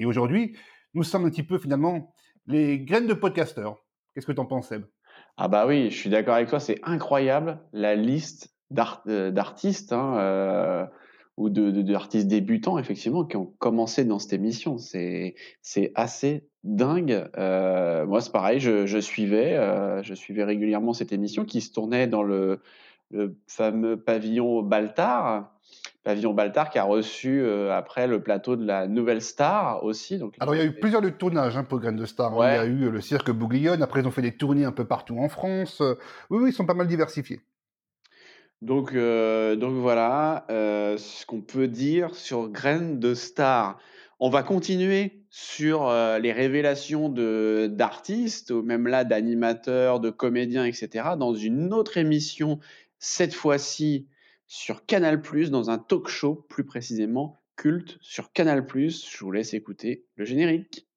[0.00, 0.56] Et aujourd'hui,
[0.94, 2.12] nous sommes un petit peu finalement
[2.48, 3.76] les graines de podcasteurs.
[4.14, 4.84] Qu'est-ce que t'en penses, Seb?
[5.36, 8.52] Ah bah oui, je suis d'accord avec toi, c'est incroyable la liste
[9.06, 10.86] euh, d'artistes hein, euh,
[11.40, 14.76] ou de, de- d'artistes débutants, effectivement, qui ont commencé dans cette émission.
[14.76, 17.28] C'est, c'est assez dingue.
[17.38, 21.72] Euh, moi, c'est pareil, je, je suivais, euh, je suivais régulièrement cette émission qui se
[21.72, 22.60] tournait dans le,
[23.10, 25.50] le fameux pavillon Baltard.
[26.02, 30.18] Pavillon Baltard qui a reçu euh, après le plateau de la Nouvelle Star aussi.
[30.18, 32.32] Donc, Alors, il y a eu plusieurs lieux de tournage hein, pour Graines de Star.
[32.34, 32.36] hein.
[32.36, 32.52] Ouais.
[32.54, 34.84] Il y a eu le cirque Bouglione, après ils ont fait des tournées un peu
[34.84, 35.80] partout en France.
[36.30, 37.40] Oui, oui, ils sont pas mal diversifiés.
[38.62, 43.78] Donc, euh, donc voilà euh, ce qu'on peut dire sur Graines de Star.
[44.18, 51.10] On va continuer sur euh, les révélations d'artistes, ou même là d'animateurs, de comédiens, etc.
[51.18, 52.58] dans une autre émission,
[52.98, 54.08] cette fois-ci
[54.46, 58.66] sur Canal+, dans un talk show, plus précisément culte sur Canal+.
[58.74, 60.89] Je vous laisse écouter le générique.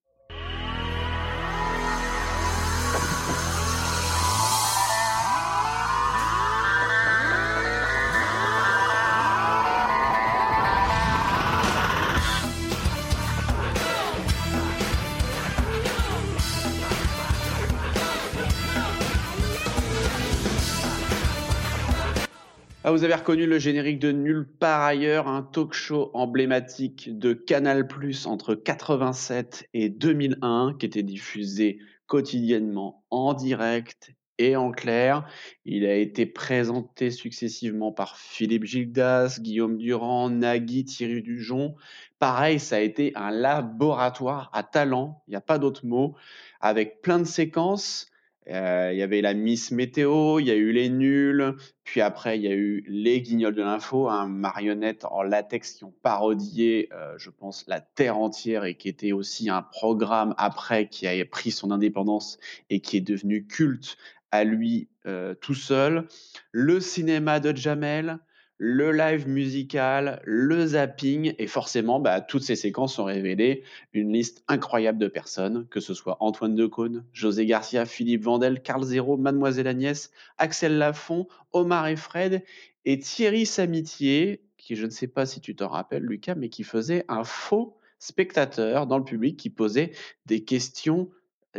[22.86, 27.32] Ah, vous avez reconnu le générique de Nulle part ailleurs, un talk show emblématique de
[27.32, 27.88] Canal+
[28.26, 35.26] entre 87 et 2001 qui était diffusé quotidiennement en direct et en clair.
[35.64, 41.76] Il a été présenté successivement par Philippe Gildas, Guillaume Durand, Nagui, Thierry Dujon.
[42.20, 46.16] Pareil, ça a été un laboratoire à talent, il n'y a pas d'autre mot,
[46.60, 48.08] avec plein de séquences.
[48.50, 52.38] Euh, Il y avait la Miss Météo, il y a eu les nuls, puis après,
[52.38, 56.90] il y a eu les Guignols de l'info, un marionnette en latex qui ont parodié,
[56.94, 61.26] euh, je pense, la Terre entière et qui était aussi un programme après qui a
[61.26, 62.38] pris son indépendance
[62.70, 63.98] et qui est devenu culte
[64.32, 66.08] à lui euh, tout seul.
[66.52, 68.20] Le cinéma de Jamel,
[68.66, 74.42] le live musical, le zapping, et forcément, bah, toutes ces séquences ont révélé une liste
[74.48, 79.68] incroyable de personnes, que ce soit Antoine Decaune, José Garcia, Philippe Vandel, Carl Zéro, Mademoiselle
[79.68, 82.42] Agnès, Axel Lafont, Omar et Fred,
[82.86, 86.64] et Thierry Samitier, qui je ne sais pas si tu t'en rappelles, Lucas, mais qui
[86.64, 89.92] faisait un faux spectateur dans le public qui posait
[90.26, 91.10] des questions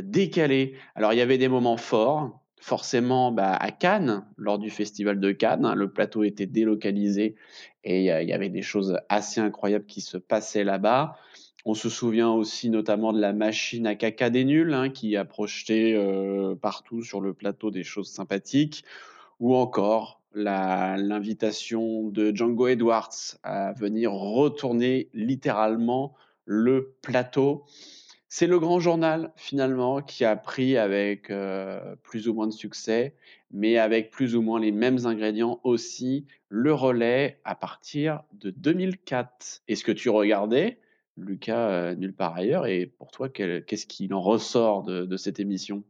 [0.00, 0.74] décalées.
[0.94, 5.32] Alors il y avait des moments forts, forcément bah, à Cannes, lors du festival de
[5.32, 5.74] Cannes.
[5.76, 7.34] Le plateau était délocalisé
[7.84, 11.18] et il y avait des choses assez incroyables qui se passaient là-bas.
[11.66, 15.26] On se souvient aussi notamment de la machine à caca des nuls hein, qui a
[15.26, 18.82] projeté euh, partout sur le plateau des choses sympathiques,
[19.40, 26.14] ou encore l'invitation de Django Edwards à venir retourner littéralement
[26.46, 27.66] le plateau.
[28.36, 33.14] C'est le grand journal finalement qui a pris avec euh, plus ou moins de succès,
[33.52, 39.62] mais avec plus ou moins les mêmes ingrédients aussi, le relais à partir de 2004.
[39.68, 40.80] Est-ce que tu regardais
[41.16, 42.66] Lucas, euh, nulle part ailleurs.
[42.66, 45.84] Et pour toi, qu'est-ce qu'il en ressort de, cette émission?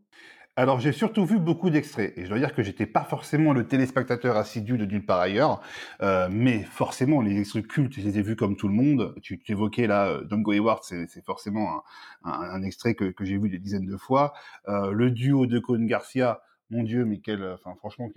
[0.56, 3.66] Alors j'ai surtout vu beaucoup d'extraits et je dois dire que j'étais pas forcément le
[3.66, 5.60] téléspectateur assidu de nulle part ailleurs,
[6.00, 9.14] euh, mais forcément les extraits cultes, je les ai vus comme tout le monde.
[9.22, 11.82] Tu, évoquais là euh, Dongo Hayward, c'est forcément
[12.24, 14.32] un, extrait que, j'ai vu des dizaines de fois.
[14.66, 16.40] le duo de Cohn Garcia,
[16.70, 18.09] mon Dieu, mais quel, enfin franchement,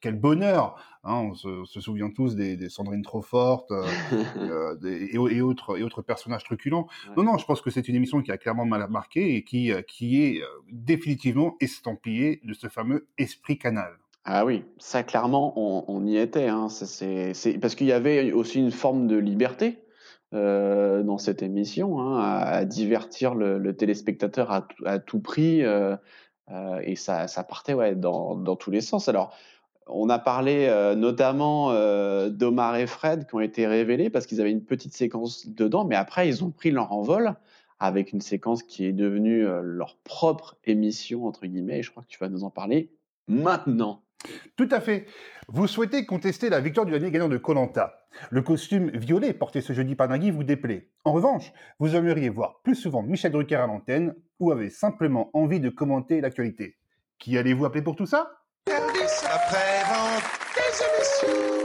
[0.00, 3.84] quel bonheur hein, on, se, souvient tous des, Sandrine trop fortes euh,
[4.84, 6.86] euh, et, autres, et autres personnages truculents.
[7.16, 9.72] Non, non, je pense que c'est une émission qui a clairement mal marqué et qui,
[9.72, 13.92] euh, qui est définitivement estampillée de ce fameux esprit canal.
[14.24, 16.48] Ah oui, ça clairement, on, y était.
[16.48, 16.68] Hein.
[16.68, 19.78] C'est parce qu'il y avait aussi une forme de liberté
[20.32, 24.50] dans cette émission, hein, à, divertir le, téléspectateur
[24.84, 25.62] à, tout prix.
[26.82, 29.08] Et ça, partait ouais, dans, dans tous les sens.
[29.08, 29.34] Alors,
[29.86, 34.40] on a parlé euh, notamment euh, d'Omar et Fred qui ont été révélés parce qu'ils
[34.40, 37.34] avaient une petite séquence dedans, mais après ils ont pris leur envol
[37.78, 42.02] avec une séquence qui est devenue euh, leur propre émission, entre guillemets, et je crois
[42.02, 42.90] que tu vas nous en parler
[43.28, 44.02] maintenant.
[44.56, 45.06] Tout à fait.
[45.48, 48.06] Vous souhaitez contester la victoire du dernier gagnant de Colanta.
[48.30, 50.90] Le costume violet porté ce jeudi par Nagui vous déplaît.
[51.04, 55.60] En revanche, vous aimeriez voir plus souvent Michel Drucker à l'antenne ou avez simplement envie
[55.60, 56.78] de commenter l'actualité.
[57.18, 58.30] Qui allez-vous appeler pour tout ça?
[58.66, 60.22] Après-vente
[60.56, 61.56] des émissions.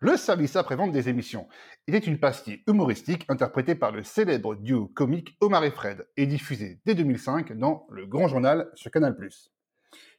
[0.00, 1.48] Le service après-vente des émissions
[1.86, 6.80] était une pastille humoristique interprétée par le célèbre duo comique Omar et Fred et diffusée
[6.84, 9.16] dès 2005 dans Le Grand Journal sur Canal+.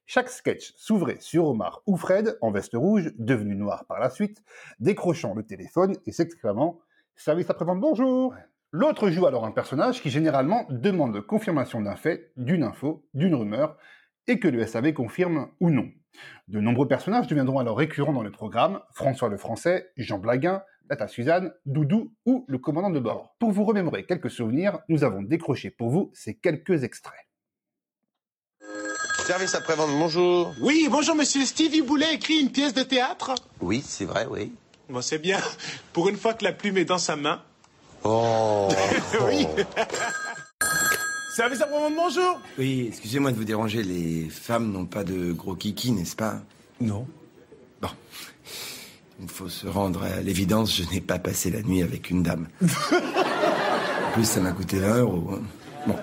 [0.06, 4.44] Chaque sketch s'ouvrait sur Omar ou Fred en veste rouge, devenu noir par la suite,
[4.80, 6.80] décrochant le téléphone et s'exclamant
[7.16, 8.36] «Service après-vente, bonjour!»
[8.72, 13.78] L'autre joue alors un personnage qui généralement demande confirmation d'un fait, d'une info, d'une rumeur,
[14.28, 15.90] et que le SAV confirme ou non.
[16.48, 21.08] De nombreux personnages deviendront alors récurrents dans le programme, François le Français, Jean Blaguin, Tata
[21.08, 23.36] Suzanne, Doudou ou le commandant de bord.
[23.40, 27.28] Pour vous remémorer quelques souvenirs, nous avons décroché pour vous ces quelques extraits.
[29.26, 30.54] Service après-vente, bonjour.
[30.60, 31.46] Oui, bonjour monsieur.
[31.46, 34.52] Stevie Boulet écrit une pièce de théâtre Oui, c'est vrai, oui.
[34.90, 35.40] Bon, c'est bien.
[35.94, 37.42] Pour une fois que la plume est dans sa main.
[38.04, 38.68] Oh
[39.26, 39.48] Oui
[41.38, 45.94] Service après-vente, bonjour Oui, excusez-moi de vous déranger, les femmes n'ont pas de gros kiki,
[45.94, 46.42] n'est-ce pas?
[46.82, 47.08] Non.
[47.82, 47.90] Bon.
[49.22, 52.50] Il faut se rendre à l'évidence, je n'ai pas passé la nuit avec une dame.
[52.62, 55.30] en plus, ça m'a coûté 20 euros.
[55.34, 55.42] Hein.
[55.88, 55.96] Bon.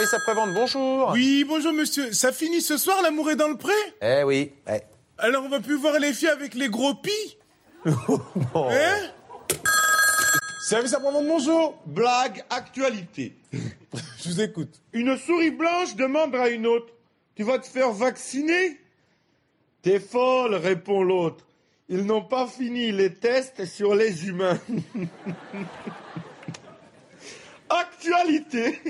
[0.00, 2.10] Service après-vente, bonjour Oui, bonjour monsieur.
[2.14, 3.74] Ça finit ce soir, l'amour est dans le pré?
[4.00, 4.78] Eh oui, eh.
[5.18, 7.36] Alors on va plus voir les filles avec les gros pis?
[7.84, 9.10] Hein?
[10.62, 11.78] Service après-vente, bonjour.
[11.84, 13.36] Blague, actualité.
[13.52, 14.80] Je vous écoute.
[14.94, 16.94] Une souris blanche demande à une autre
[17.34, 18.80] Tu vas te faire vacciner?
[19.82, 21.44] T'es folle, répond l'autre.
[21.90, 24.58] Ils n'ont pas fini les tests sur les humains.
[27.70, 28.80] actualité.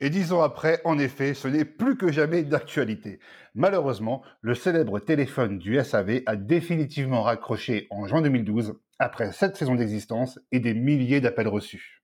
[0.00, 3.20] Et dix ans après, en effet, ce n'est plus que jamais d'actualité.
[3.54, 9.76] Malheureusement, le célèbre téléphone du SAV a définitivement raccroché en juin 2012, après sept saisons
[9.76, 12.02] d'existence et des milliers d'appels reçus.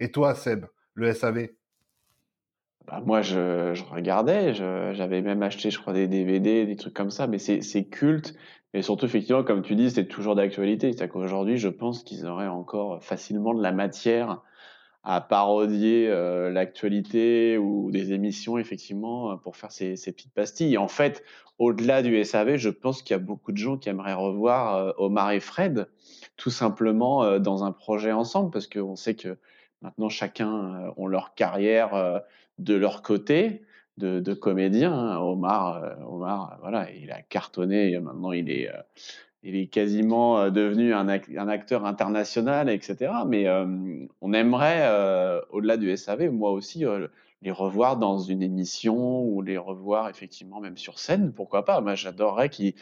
[0.00, 1.48] Et toi, Seb, le SAV
[2.86, 7.26] bah, moi, je, regardais, j'avais même acheté, je crois, des DVD, des trucs comme ça,
[7.26, 8.36] mais c'est culte.
[8.74, 10.92] Et surtout, effectivement, comme tu dis, c'est toujours d'actualité.
[10.92, 14.42] C'est-à-dire qu'aujourd'hui, je pense qu'ils auraient encore facilement de la matière
[15.08, 20.76] à parodier euh, l'actualité ou des émissions, effectivement, euh, pour faire ces, petites pastilles.
[20.78, 21.22] En fait,
[21.60, 24.92] au-delà du SAV, je pense qu'il y a beaucoup de gens qui aimeraient revoir euh,
[24.98, 25.86] Omar et Fred,
[26.36, 29.38] tout simplement dans un projet ensemble, parce qu'on sait que
[29.80, 32.20] maintenant, chacun ont leur carrière
[32.58, 33.62] de leur côté
[33.96, 34.92] de, de comédien.
[34.92, 35.18] Hein.
[35.18, 38.70] Omar, Omar, voilà, il a cartonné, maintenant il est
[39.46, 43.12] il est quasiment euh, devenu un, acteur international, etc.
[43.28, 43.64] Mais euh,
[44.20, 46.84] on aimerait, euh, au-delà du SAV, moi aussi,
[47.42, 51.80] les revoir dans une émission ou les revoir effectivement même sur scène, pourquoi pas.
[51.80, 52.74] Moi, j'adorerais qu'ils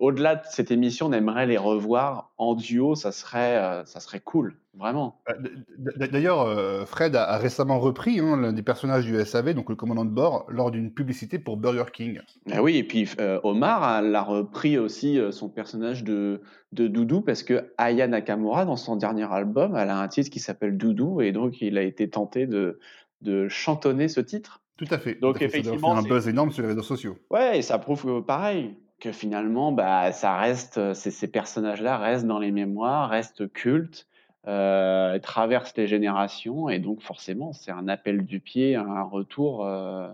[0.00, 4.18] au-delà de cette émission, on aimerait les revoir en duo, ça serait, euh, ça serait
[4.20, 5.20] cool, vraiment.
[5.38, 9.76] D- D'ailleurs, euh, Fred a, récemment repris hein, l'un des personnages du SAV, donc le
[9.76, 12.20] commandant de bord, lors d'une publicité pour Burger King.
[12.50, 16.40] Ah oui, et puis euh, Omar a- l'a repris aussi euh, son personnage de,
[16.72, 20.40] de Doudou parce que Aya Nakamura, dans son dernier album, elle a un titre qui
[20.40, 22.78] s'appelle Doudou et donc il a été tenté de,
[23.20, 24.62] de chantonner ce titre.
[24.78, 25.16] Tout à fait.
[25.16, 25.48] Donc, à fait.
[25.48, 27.18] Ça doit effectivement, faire un buzz énorme sur les réseaux sociaux.
[27.30, 32.26] Ouais, et ça prouve que pareil, que finalement, bah, ça reste, euh, ces, personnages-là restent
[32.26, 34.06] dans les mémoires, restent cultes,
[34.46, 40.08] euh, traversent les générations, et donc forcément, c'est un appel du pied, un retour euh,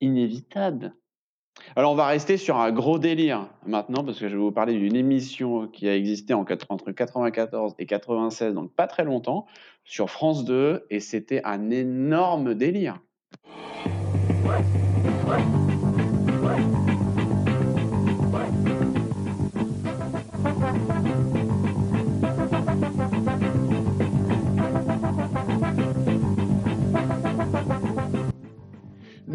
[0.00, 0.94] inévitable.
[1.76, 4.74] Alors, on va rester sur un gros délire maintenant, parce que je vais vous parler
[4.74, 9.46] d'une émission qui a existé entre 94 et 96, donc pas très longtemps,
[9.84, 13.00] sur France 2, et c'était un énorme délire.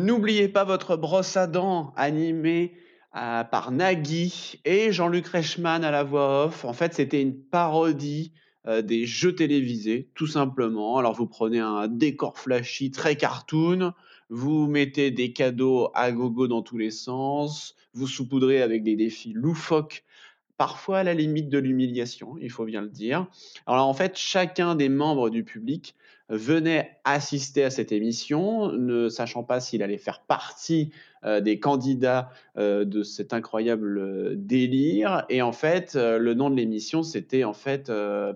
[0.08, 2.72] N'oubliez pas votre brosse à dents animée
[3.18, 6.64] euh, par Nagui et Jean-Luc Reichmann à la voix off.
[6.64, 8.32] En fait, c'était une parodie
[8.68, 10.98] euh, des jeux télévisés, tout simplement.
[10.98, 13.92] Alors, vous prenez un décor flashy très cartoon,
[14.30, 19.34] vous mettez des cadeaux à gogo dans tous les sens, vous saupoudrez avec des défis
[19.34, 20.06] loufoques
[20.58, 23.28] parfois à la limite de l'humiliation, il faut bien le dire.
[23.68, 25.96] Alors en fait, chacun des membres du public
[26.30, 30.92] venait assister à cette émission, ne sachant pas s'il allait faire partie
[31.24, 35.26] euh, des candidats euh, de cet incroyable euh, délire.
[35.30, 37.92] Et en fait, le nom de l'émission, c'était en fait,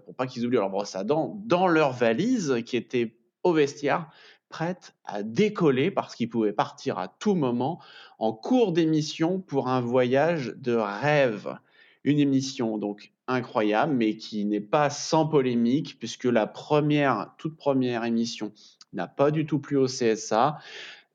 [0.05, 4.09] pour pas qu'ils oublient leur brosse à dents, dans leur valise qui était au vestiaire,
[4.49, 7.79] prête à décoller parce qu'ils pouvaient partir à tout moment
[8.19, 11.55] en cours d'émission pour un voyage de rêve
[12.03, 18.03] une émission donc incroyable, mais qui n'est pas sans polémique, puisque la première, toute première
[18.05, 18.51] émission
[18.93, 20.57] n'a pas du tout plu au CSA,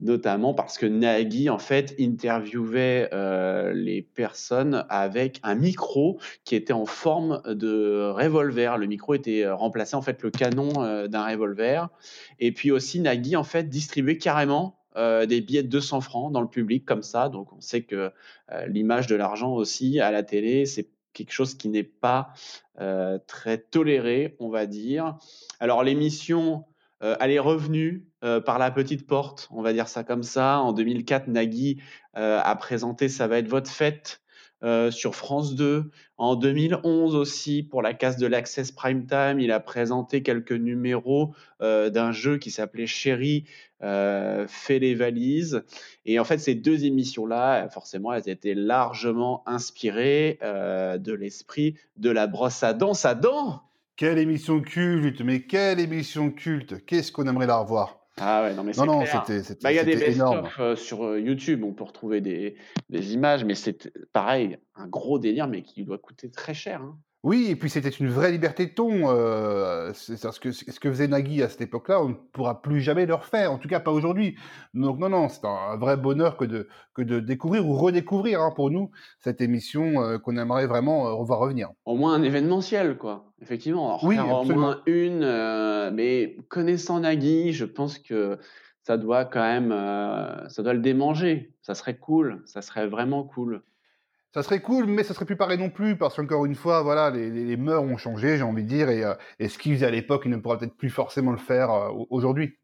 [0.01, 6.73] notamment parce que Nagui, en fait, interviewait euh, les personnes avec un micro qui était
[6.73, 8.77] en forme de revolver.
[8.79, 11.89] Le micro était euh, remplacé, en fait, le canon euh, d'un revolver.
[12.39, 14.81] Et puis aussi, Nagui, en fait, distribuait carrément
[15.29, 17.29] des billets de 200 francs dans le public comme ça.
[17.29, 18.11] Donc on sait que
[18.67, 22.33] l'image de l'argent aussi à la télé, c'est quelque chose qui n'est pas
[22.81, 25.17] euh, très toléré, on va dire.
[25.61, 26.65] Alors l'émission,
[27.03, 30.61] euh, elle est revenue euh, par la petite porte, on va dire ça comme ça.
[30.61, 31.81] En 2004, Nagui
[32.15, 34.23] a présenté Ça va être votre fête
[34.63, 35.91] euh, sur France 2.
[36.19, 41.35] En 2011 aussi, pour la case de l'Access Prime Time, il a présenté quelques numéros
[41.61, 43.45] euh, d'un jeu qui s'appelait Chérie
[43.83, 45.63] euh, fait les valises.
[46.07, 52.09] Et en fait, ces deux émissions-là, forcément, elles étaient largement inspirées euh, de l'esprit de
[52.09, 53.63] la brosse à dents à dents.
[53.97, 58.06] Quelle émission culte, mais quelle émission culte Qu'est-ce qu'on aimerait la revoir?
[58.19, 60.75] Ah ouais, non, mais Non, c'est non, c'était Bah, il y a des best-of euh,
[60.77, 62.57] sur euh, YouTube, on peut retrouver des,
[62.89, 66.81] des images, mais c'est pareil, un gros délire, mais qui doit coûter très cher.
[66.81, 66.99] hein.
[67.27, 69.11] Oui, et puis c'était une vraie liberté de ton.
[69.11, 72.81] euh, c'est ce que, ce que faisait Nagui à cette époque-là, on ne pourra plus
[72.81, 74.37] jamais le refaire, en tout cas pas aujourd'hui.
[74.75, 78.53] Donc non, non, c'est un vrai bonheur que de, que de découvrir ou redécouvrir hein,
[78.55, 81.71] pour nous cette émission euh, qu'on aimerait vraiment euh, revoir revenir.
[81.85, 83.33] Au moins un événementiel, quoi.
[83.43, 88.39] Effectivement, en Oui, au moins une, euh, mais connaissant Nagui, je pense que
[88.85, 89.71] ça doit quand même,
[90.49, 91.53] ça doit le démanger.
[91.61, 93.63] Ça serait cool, ça serait vraiment cool.
[94.37, 97.09] Ça serait cool, mais ça serait plus pareil non plus, parce qu'encore une fois, voilà,
[97.09, 99.73] les, les- les mœurs ont changé, j'ai envie de dire, et, euh, et ce qu'il
[99.73, 102.59] faisait à l'époque, il ne pourra peut-être plus forcément le faire euh, au- aujourd'hui.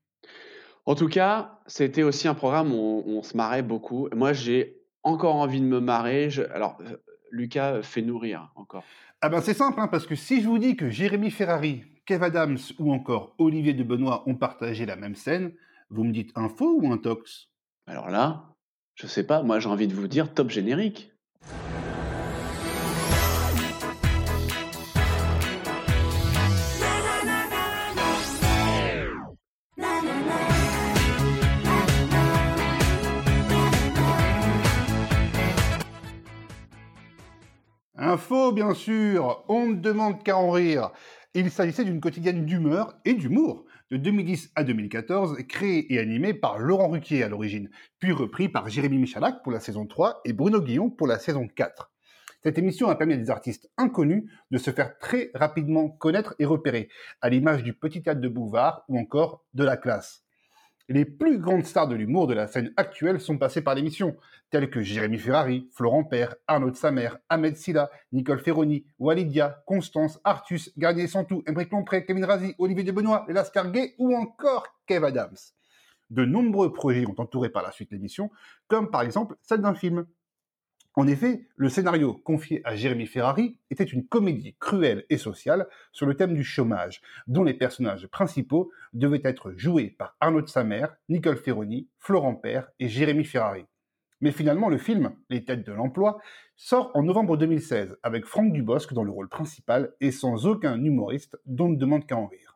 [0.85, 4.06] En tout cas, c'était aussi un programme où on, on se marrait beaucoup.
[4.14, 6.28] Moi, j'ai encore envie de me marrer.
[6.28, 6.98] Je- alors, euh,
[7.30, 8.85] Lucas fait nourrir encore.
[9.22, 12.22] Ah ben c'est simple, hein, parce que si je vous dis que Jérémy Ferrari, Kev
[12.22, 15.54] Adams ou encore Olivier de Benoît ont partagé la même scène,
[15.88, 17.48] vous me dites un faux ou un tox
[17.87, 18.44] Alors là,
[18.94, 21.12] je sais pas, moi j'ai envie de vous dire top générique.
[38.16, 40.90] Faux, bien sûr, on ne demande qu'à en rire.
[41.35, 46.59] Il s'agissait d'une quotidienne d'humeur et d'humour de 2010 à 2014, créée et animée par
[46.59, 50.60] Laurent Ruquier à l'origine, puis repris par Jérémy Michalak pour la saison 3 et Bruno
[50.60, 51.90] Guillon pour la saison 4.
[52.42, 56.44] Cette émission a permis à des artistes inconnus de se faire très rapidement connaître et
[56.44, 56.88] repérer,
[57.21, 60.25] à l'image du Petit Théâtre de Bouvard ou encore de la classe.
[60.88, 64.16] Les plus grandes stars de l'humour de la scène actuelle sont passées par l'émission,
[64.50, 70.72] telles que Jérémy Ferrari, Florent Père, Arnaud Samer, Ahmed Silla, Nicole Ferroni, Walidia, Constance, Artus,
[70.76, 73.44] Garnier Santou, Emmerich Lompré, Kevin Razi, Olivier de Benoît, Léla
[73.98, 75.37] ou encore Kev Adams.
[76.10, 78.30] De nombreux projets ont entouré par la suite l'émission,
[78.68, 80.06] comme par exemple celle d'un film.
[80.95, 86.05] En effet, le scénario confié à Jérémy Ferrari était une comédie cruelle et sociale sur
[86.05, 91.38] le thème du chômage, dont les personnages principaux devaient être joués par Arnaud Samer, Nicole
[91.38, 93.65] Ferroni, Florent Père et Jérémy Ferrari.
[94.21, 96.19] Mais finalement, le film, Les têtes de l'emploi,
[96.57, 101.38] sort en novembre 2016 avec Franck Dubosc dans le rôle principal et sans aucun humoriste
[101.47, 102.52] dont ne demande qu'à en rire.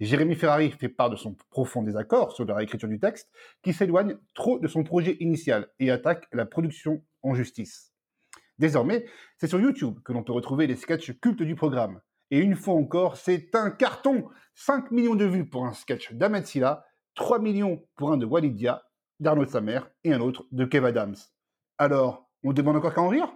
[0.00, 3.30] Jérémy Ferrari fait part de son profond désaccord sur la réécriture du texte,
[3.62, 7.92] qui s'éloigne trop de son projet initial et attaque la production en justice.
[8.58, 9.06] Désormais,
[9.38, 12.00] c'est sur YouTube que l'on peut retrouver les sketchs cultes du programme.
[12.30, 16.46] Et une fois encore, c'est un carton 5 millions de vues pour un sketch d'Ahmed
[16.46, 18.84] Silla, 3 millions pour un de Walidia,
[19.20, 21.16] d'Arnaud Samer et un autre de Kev Adams.
[21.78, 23.32] Alors, on demande encore qu'à en rire?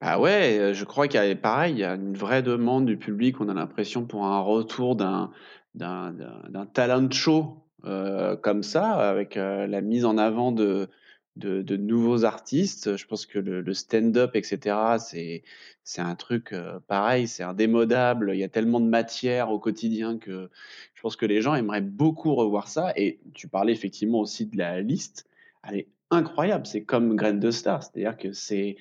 [0.00, 2.96] Ah ouais, je crois qu'il y a pareil, il y a une vraie demande du
[2.96, 3.40] public.
[3.40, 5.30] On a l'impression pour un retour d'un
[5.74, 10.88] d'un d'un talent show comme ça, avec la mise en avant de
[11.36, 12.96] de, nouveaux artistes.
[12.96, 15.42] Je pense que le, stand-up, etc., c'est
[15.82, 16.54] c'est un truc
[16.86, 18.32] pareil, c'est indémodable.
[18.34, 20.50] Il y a tellement de matière au quotidien que
[20.94, 22.92] je pense que les gens aimeraient beaucoup revoir ça.
[22.96, 25.28] Et tu parlais effectivement aussi de la liste.
[25.68, 26.66] Elle est incroyable.
[26.66, 28.76] C'est comme Graine de Star, c'est-à-dire que c'est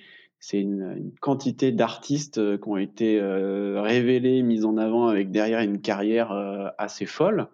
[0.46, 5.62] c'est une, quantité d'artistes euh, qui ont été euh, révélés, mis en avant avec derrière
[5.62, 7.48] une carrière euh, assez folle.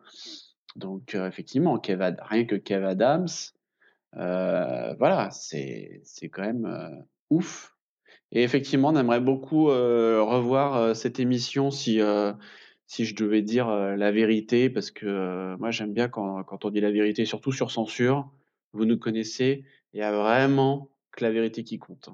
[0.75, 3.27] Donc effectivement, rien que Kev Adams,
[4.13, 7.75] voilà, c'est quand même ouf.
[8.31, 11.99] Et effectivement, on aimerait beaucoup revoir cette émission si
[12.85, 16.81] si je devais dire la vérité, parce que moi j'aime bien quand quand on dit
[16.81, 18.31] la vérité, surtout sur censure.
[18.71, 22.09] Vous nous connaissez, il y a vraiment que la vérité qui compte.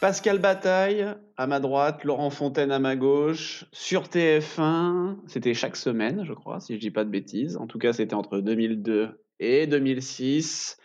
[0.00, 1.06] Pascal Bataille
[1.36, 6.60] à ma droite, Laurent Fontaine à ma gauche, sur TF1, c'était chaque semaine, je crois,
[6.60, 7.56] si je dis pas de bêtises.
[7.56, 10.78] En tout cas, c'était entre 2002 et 2006.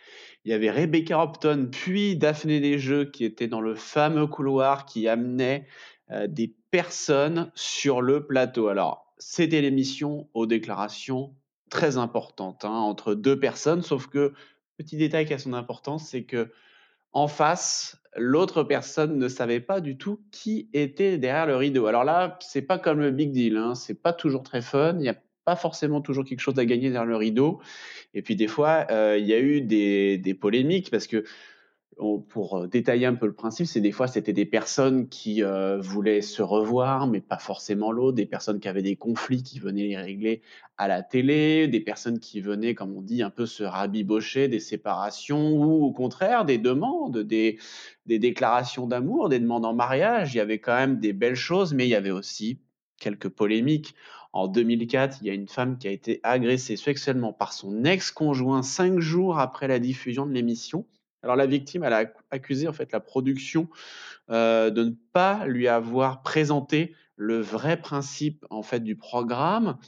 [0.44, 5.08] Il y avait Rebecca Hopton, puis Daphné Desjeux, qui était dans le fameux couloir qui
[5.08, 5.66] amenait
[6.10, 8.68] euh, des personnes sur le plateau.
[8.68, 11.34] Alors, c'était l'émission aux déclarations
[11.70, 14.34] très importantes, hein, entre deux personnes, sauf que,
[14.76, 16.52] petit détail qui a son importance, c'est que
[17.12, 21.86] en face, l'autre personne ne savait pas du tout qui était derrière le rideau.
[21.86, 25.08] Alors là, c'est pas comme le big deal, hein, c'est pas toujours très fun, il
[25.08, 25.14] a
[25.44, 27.60] pas forcément toujours quelque chose à gagner derrière le rideau.
[28.14, 31.24] Et puis des fois, euh, il y a eu des, des polémiques parce que
[32.28, 35.78] pour euh, détailler un peu le principe, c'est des fois c'était des personnes qui euh,
[35.78, 39.86] voulaient se revoir, mais pas forcément l'autre, des personnes qui avaient des conflits qui venaient
[39.86, 40.42] les régler
[40.76, 44.60] à la télé, des personnes qui venaient, comme on dit, un peu se rabibocher des
[44.60, 47.58] séparations ou au contraire des demandes, des,
[48.06, 50.34] des déclarations d'amour, des demandes en mariage.
[50.34, 52.58] Il y avait quand même des belles choses, mais il y avait aussi
[52.98, 53.94] quelques polémiques.
[54.34, 58.64] En 2004, il y a une femme qui a été agressée sexuellement par son ex-conjoint
[58.64, 60.86] cinq jours après la diffusion de l'émission.
[61.22, 63.68] Alors la victime, elle a accusé en fait la production
[64.30, 69.78] euh, de ne pas lui avoir présenté le vrai principe en fait du programme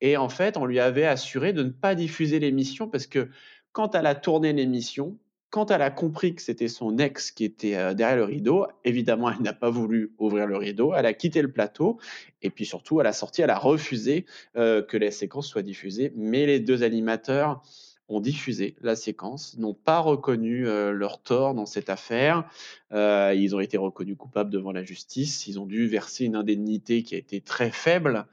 [0.00, 3.28] et en fait on lui avait assuré de ne pas diffuser l'émission parce que
[3.70, 5.16] quand elle a tourné l'émission,
[5.54, 9.30] quand elle a compris que c'était son ex qui était euh, derrière le rideau, évidemment
[9.30, 12.00] elle n'a pas voulu ouvrir le rideau, elle a quitté le plateau
[12.42, 14.26] et puis surtout à la sortie elle a refusé
[14.56, 17.62] euh, que la séquence soit diffusée, mais les deux animateurs
[18.08, 22.50] ont diffusé la séquence, n'ont pas reconnu euh, leur tort dans cette affaire.
[22.90, 25.48] Ils ont été reconnus coupables devant la justice.
[25.48, 28.26] Ils ont dû verser une indemnité qui a été très faible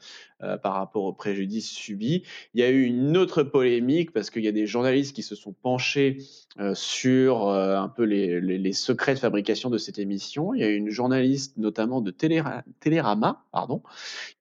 [0.43, 2.23] euh, par rapport au préjudice subi.
[2.53, 5.35] Il y a eu une autre polémique parce qu'il y a des journalistes qui se
[5.35, 6.17] sont penchés
[6.59, 10.53] euh, sur euh, un peu les, secrets de fabrication de cette émission.
[10.53, 13.83] Il y a eu une journaliste, notamment de Téléra- Télérama, pardon,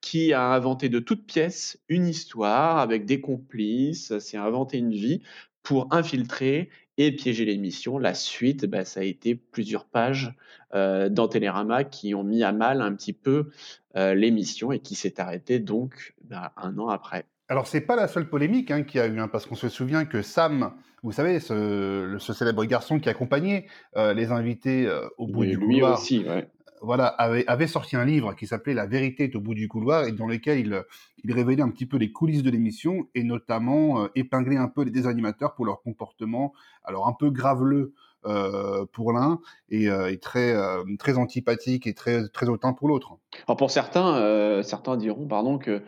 [0.01, 5.23] qui a inventé de toutes pièces une histoire avec des complices, s'est inventé une vie
[5.63, 7.99] pour infiltrer et piéger l'émission.
[7.99, 10.35] La suite, bah, ça a été plusieurs pages
[10.75, 13.51] euh, dans Télérama qui ont mis à mal un petit peu
[13.97, 17.25] euh, l'émission et qui s'est arrêtée donc bah, un an après.
[17.51, 19.69] Alors, c'est pas la seule polémique hein, qu'il y a eu, hein, parce qu'on se
[19.69, 20.73] souvient que Sam,
[21.03, 23.67] vous savez, ce, célèbre garçon qui accompagnait
[23.97, 26.49] euh, les invités euh, au bout Oui, du lui couloir, aussi, ouais.
[26.83, 30.13] Voilà, avait, sorti un livre qui s'appelait La vérité est au bout du couloir et
[30.13, 30.83] dans lequel il,
[31.25, 34.85] il révélait un petit peu les coulisses de l'émission et notamment euh, épinglait un peu
[34.85, 36.53] les animateurs pour leur comportement,
[36.85, 37.93] alors un peu graveleux
[38.27, 40.55] euh, pour l'un et, euh, très
[40.99, 43.19] très antipathique et très très hautain pour l'autre.
[43.47, 45.83] Pour certains, certains diront pardon que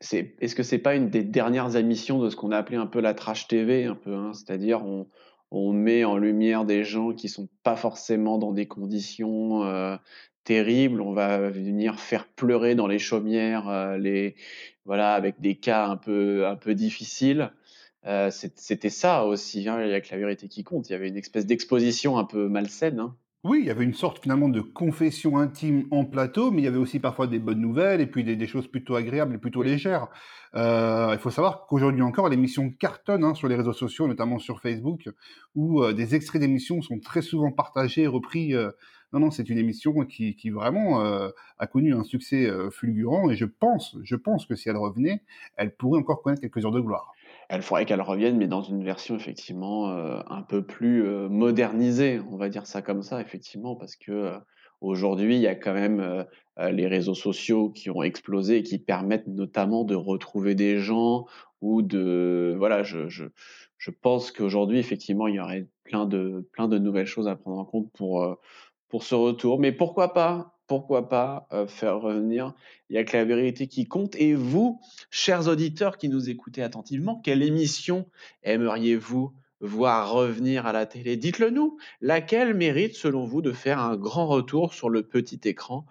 [0.00, 2.86] c'est est-ce que c'est pas une des dernières émissions de ce qu'on a appelé un
[2.86, 5.06] peu la trash TV un peu, hein, c'est-à-dire on
[5.50, 9.62] on met en lumière des gens qui sont pas forcément dans des conditions
[10.44, 11.00] terribles.
[11.00, 14.36] On va venir faire pleurer dans les chaumières, les
[14.84, 17.52] voilà, avec des cas un peu un peu difficiles.
[18.30, 19.68] C'était ça aussi.
[19.68, 20.88] Hein, il y a que la vérité qui compte.
[20.88, 23.00] Il y avait une espèce d'exposition un peu malsaine.
[23.00, 23.16] Hein.
[23.44, 26.68] Oui, il y avait une sorte finalement de confession intime en plateau, mais il y
[26.68, 29.62] avait aussi parfois des bonnes nouvelles et puis des, des choses plutôt agréables et plutôt
[29.62, 30.08] légères.
[30.54, 34.60] Euh, il faut savoir qu'aujourd'hui encore, l'émission cartonne hein, sur les réseaux sociaux, notamment sur
[34.60, 35.10] Facebook,
[35.54, 38.54] où euh, des extraits d'émissions sont très souvent partagés, repris.
[38.54, 38.70] euh,
[39.12, 41.28] Non, non, c'est une émission qui, qui vraiment euh,
[41.58, 45.22] a connu un succès fulgurant et je pense, je pense que si elle revenait,
[45.56, 47.13] elle pourrait encore connaître quelques heures de gloire.
[47.48, 52.20] Elle faudrait qu'elle revienne, mais dans une version effectivement euh, un peu plus euh, modernisée,
[52.30, 54.38] on va dire ça comme ça, effectivement, parce que euh,
[54.80, 56.24] aujourd'hui, il y a quand même euh,
[56.58, 61.26] euh, les réseaux sociaux qui ont explosé et qui permettent notamment de retrouver des gens
[61.60, 63.24] ou de voilà, je, je,
[63.78, 67.58] je pense qu'aujourd'hui, effectivement, il y aurait plein de plein de nouvelles choses à prendre
[67.58, 68.34] en compte pour euh,
[68.88, 69.58] pour ce retour.
[69.60, 70.53] Mais pourquoi pas?
[70.66, 72.54] Pourquoi pas euh, faire revenir
[72.88, 74.16] Il y a que la vérité qui compte.
[74.16, 78.06] Et vous, chers auditeurs qui nous écoutez attentivement, quelle émission
[78.44, 81.16] aimeriez-vous voir revenir à la télé?
[81.16, 81.76] Dites-le nous.
[82.00, 85.84] Laquelle mérite, selon vous, de faire un grand retour sur le petit écran?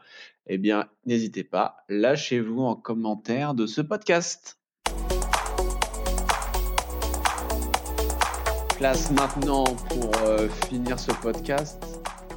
[0.48, 4.58] Eh bien, n'hésitez pas, lâchez-vous en commentaire de ce podcast.
[8.78, 11.82] Place maintenant pour euh, finir ce podcast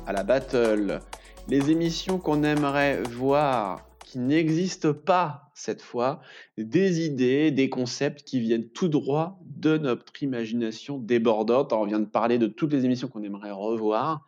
[0.06, 1.00] à la battle.
[1.48, 6.20] Les émissions qu'on aimerait voir qui n'existent pas cette fois,
[6.58, 11.72] des idées, des concepts qui viennent tout droit de notre imagination débordante.
[11.72, 14.26] On vient de parler de toutes les émissions qu'on aimerait revoir.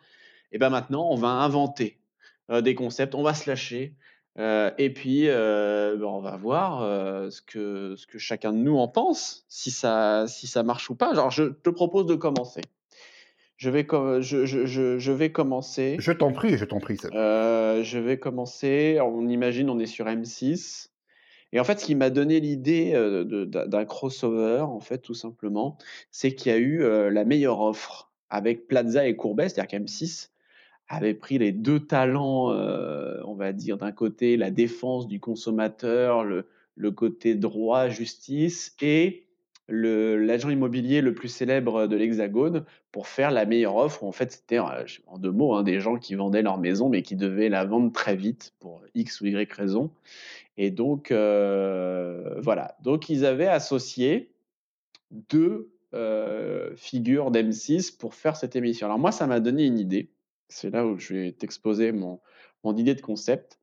[0.53, 1.99] Et bien maintenant, on va inventer
[2.51, 3.97] euh, des concepts, on va se lâcher.
[4.39, 6.83] euh, et puis, euh, ben, on va voir
[7.33, 10.95] ce, que, ce que chacun de nous en pense, si ça, si ça marche ou
[10.95, 11.11] pas.
[11.11, 12.61] Alors, je te propose de commencer.
[13.59, 13.87] Je vais,
[14.21, 15.97] je, je, je, je vais commencer.
[15.99, 16.97] Je t'en prie, je t'en prie.
[17.13, 18.99] Euh, je vais commencer.
[19.03, 20.91] On imagine, on est sur M6.
[21.53, 25.77] Et en fait, ce qui m'a donné l'idée euh, d'un crossover, en fait, tout simplement,
[26.11, 30.29] c'est qu'il y a eu euh, la meilleure offre avec Plaza et Courbet, c'est-à-dire qu'M6
[30.89, 36.23] avait pris les deux talents, euh, on va dire, d'un côté la défense du consommateur,
[36.25, 36.47] le,
[36.77, 39.28] le côté droit, justice, et
[39.69, 44.05] l'agent immobilier le plus célèbre de l'Hexagone pour faire la meilleure offre.
[44.05, 47.03] En fait, c'était, euh, en deux mots, hein, des gens qui vendaient leur maison, mais
[47.03, 49.91] qui devaient la vendre très vite pour X ou Y raison.
[50.57, 52.77] Et donc, euh, voilà.
[52.83, 54.33] Donc, ils avaient associé
[55.11, 58.87] deux euh, figures d'M6 pour faire cette émission.
[58.87, 60.11] Alors, moi, ça m'a donné une idée.
[60.49, 62.21] C'est là où je vais t'exposer mon,
[62.65, 63.59] mon idée de concept.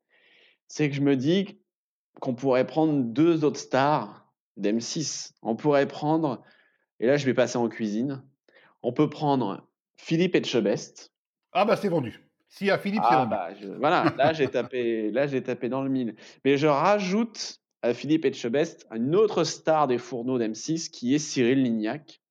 [0.68, 1.60] C'est que je me dis
[2.20, 4.25] qu'on pourrait prendre deux autres stars
[4.58, 5.32] d'M6.
[5.42, 6.44] On pourrait prendre,
[7.00, 8.24] et là, je vais passer en cuisine.
[8.84, 11.12] On peut prendre Philippe Etchebest.
[11.54, 12.22] Ah bah c'est vendu.
[12.62, 15.90] Y a Philippe, Ah bah, je- voilà, là j'ai tapé, là j'ai tapé dans le
[15.90, 16.16] mille.
[16.46, 21.64] Mais je rajoute à Philippe Etchebest une autre star des fourneaux d'M6 qui est Cyril
[21.64, 22.22] Lignac.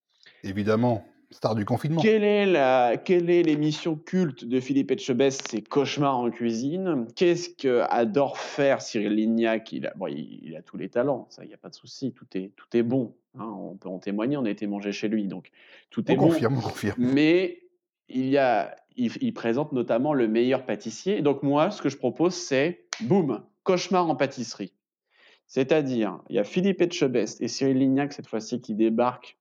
[0.43, 2.01] Évidemment, star du confinement.
[2.01, 7.07] Quelle est la, quelle est l'émission culte de Philippe Etchebest C'est Cauchemar en cuisine?
[7.15, 9.71] Qu'est-ce que adore faire Cyril Lignac?
[9.71, 11.75] Il a, bon, il, il a tous les talents, ça, il n'y a pas de
[11.75, 13.15] souci, tout est, tout est bon.
[13.37, 15.51] hein, on peut en témoigner, on a été manger chez lui, donc
[15.89, 16.27] tout On est bon.
[16.29, 16.95] confirme, on confirme.
[16.97, 17.63] Mais
[18.09, 21.21] il, y a, il, il présente notamment le meilleur pâtissier.
[21.21, 24.73] Donc moi, ce que je propose, c'est, boum, cauchemar en pâtisserie.
[25.47, 29.37] C'est-à-dire, il y a Philippe Etchebest et Cyril Lignac, cette fois-ci, qui débarquent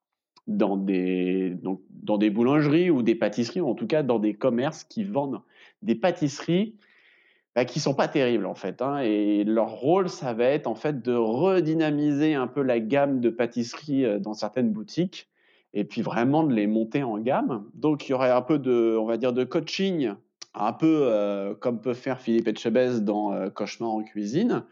[0.47, 4.35] dans des, donc, dans des boulangeries ou des pâtisseries, ou en tout cas dans des
[4.35, 5.41] commerces qui vendent
[5.83, 6.77] des pâtisseries
[7.55, 8.83] bah, qui sont pas terribles en fait.
[8.83, 8.99] hein.
[8.99, 13.31] et leur rôle, ça va être en fait de redynamiser un peu la gamme de
[13.31, 15.29] pâtisseries euh, dans certaines boutiques
[15.73, 17.65] et puis vraiment de les monter en gamme.
[17.75, 20.13] Donc il y aurait un peu de, on va dire, de coaching,
[20.55, 24.65] un peu euh, comme peut faire Philippe Etchebest dans euh, Cauchemar en cuisine.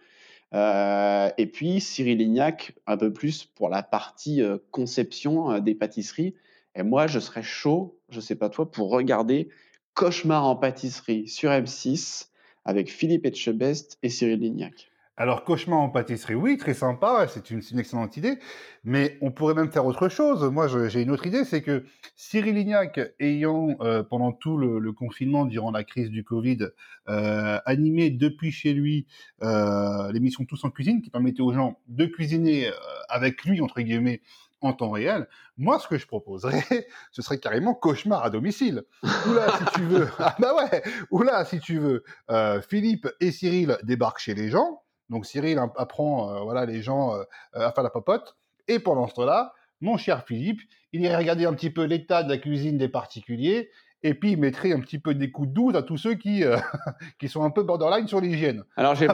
[0.54, 5.74] Euh, et puis Cyril Lignac, un peu plus pour la partie euh, conception euh, des
[5.74, 6.34] pâtisseries.
[6.74, 9.48] Et moi, je serais chaud, je sais pas toi, pour regarder
[9.94, 12.28] Cauchemar en pâtisserie sur M6
[12.64, 14.91] avec Philippe Etchebest et Cyril Lignac.
[15.18, 18.38] Alors, cauchemar en pâtisserie, oui, très sympa, c'est une, une excellente idée.
[18.82, 20.42] Mais on pourrait même faire autre chose.
[20.50, 21.84] Moi, j'ai une autre idée, c'est que
[22.16, 26.68] Cyril Lignac, ayant euh, pendant tout le, confinement, durant la crise du Covid,
[27.08, 29.06] euh, animé depuis chez lui
[29.42, 32.72] euh, l'émission Tous en cuisine, qui permettait aux gens de cuisiner euh,
[33.10, 34.22] avec lui entre guillemets
[34.62, 35.28] en temps réel.
[35.58, 36.64] Moi, ce que je proposerais,
[37.12, 38.84] ce serait carrément cauchemar à domicile.
[39.02, 43.08] Ou là, si tu veux, ah bah ouais, ou là, si tu veux, euh, Philippe
[43.20, 44.81] et Cyril débarquent chez les gens.
[45.12, 48.36] Donc Cyril app- apprend euh, voilà les gens euh, à faire la popote.
[48.66, 50.60] Et pendant ce temps-là, mon cher Philippe,
[50.92, 53.70] il irait regarder un petit peu l'état de la cuisine des particuliers.
[54.02, 56.42] Et puis il mettrait un petit peu des coups de douze à tous ceux qui,
[56.42, 56.56] euh,
[57.20, 58.64] qui sont un peu borderline sur l'hygiène.
[58.76, 59.06] Alors, j'ai,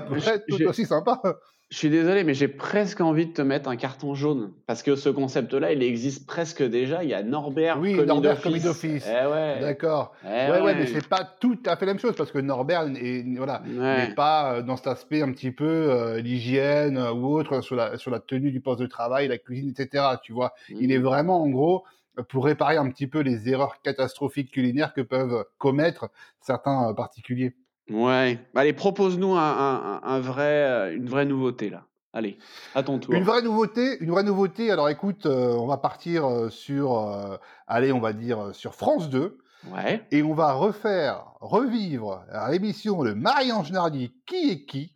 [0.48, 1.20] tout aussi sympa.
[1.70, 4.52] Je suis désolé, mais j'ai presque envie de te mettre un carton jaune.
[4.66, 7.04] Parce que ce concept-là, il existe presque déjà.
[7.04, 8.40] Il y a Norbert Oui, Norbert.
[8.40, 9.06] Commis d'office.
[9.06, 9.60] Eh ouais.
[9.60, 10.14] D'accord.
[10.24, 12.88] Eh ouais, ouais, mais c'est pas tout à fait la même chose parce que Norbert
[12.96, 14.08] est, voilà, Ouais.
[14.08, 17.76] n'est pas euh, dans cet aspect un petit peu euh, l'hygiène euh, ou autre sur
[17.76, 20.04] la, sur la tenue du poste de travail, la cuisine, etc.
[20.22, 21.04] Tu vois, il est Mhm.
[21.04, 21.84] vraiment en gros
[22.30, 26.08] pour réparer un petit peu les erreurs catastrophiques culinaires que peuvent commettre
[26.40, 27.54] certains particuliers.
[27.90, 28.38] Ouais.
[28.54, 31.84] Allez, propose-nous un, un- un vrai, euh, une vraie nouveauté, là.
[32.12, 32.38] Allez,
[32.74, 33.14] à ton tour.
[33.14, 34.70] Une vraie nouveauté, une vraie nouveauté.
[34.70, 37.36] Alors écoute, euh, on va partir euh, sur, euh,
[37.66, 39.38] allez, on va dire sur France 2.
[39.72, 40.06] Ouais.
[40.10, 44.94] Et on va refaire, revivre l'émission de Marie-Ange Nardi, Qui est qui?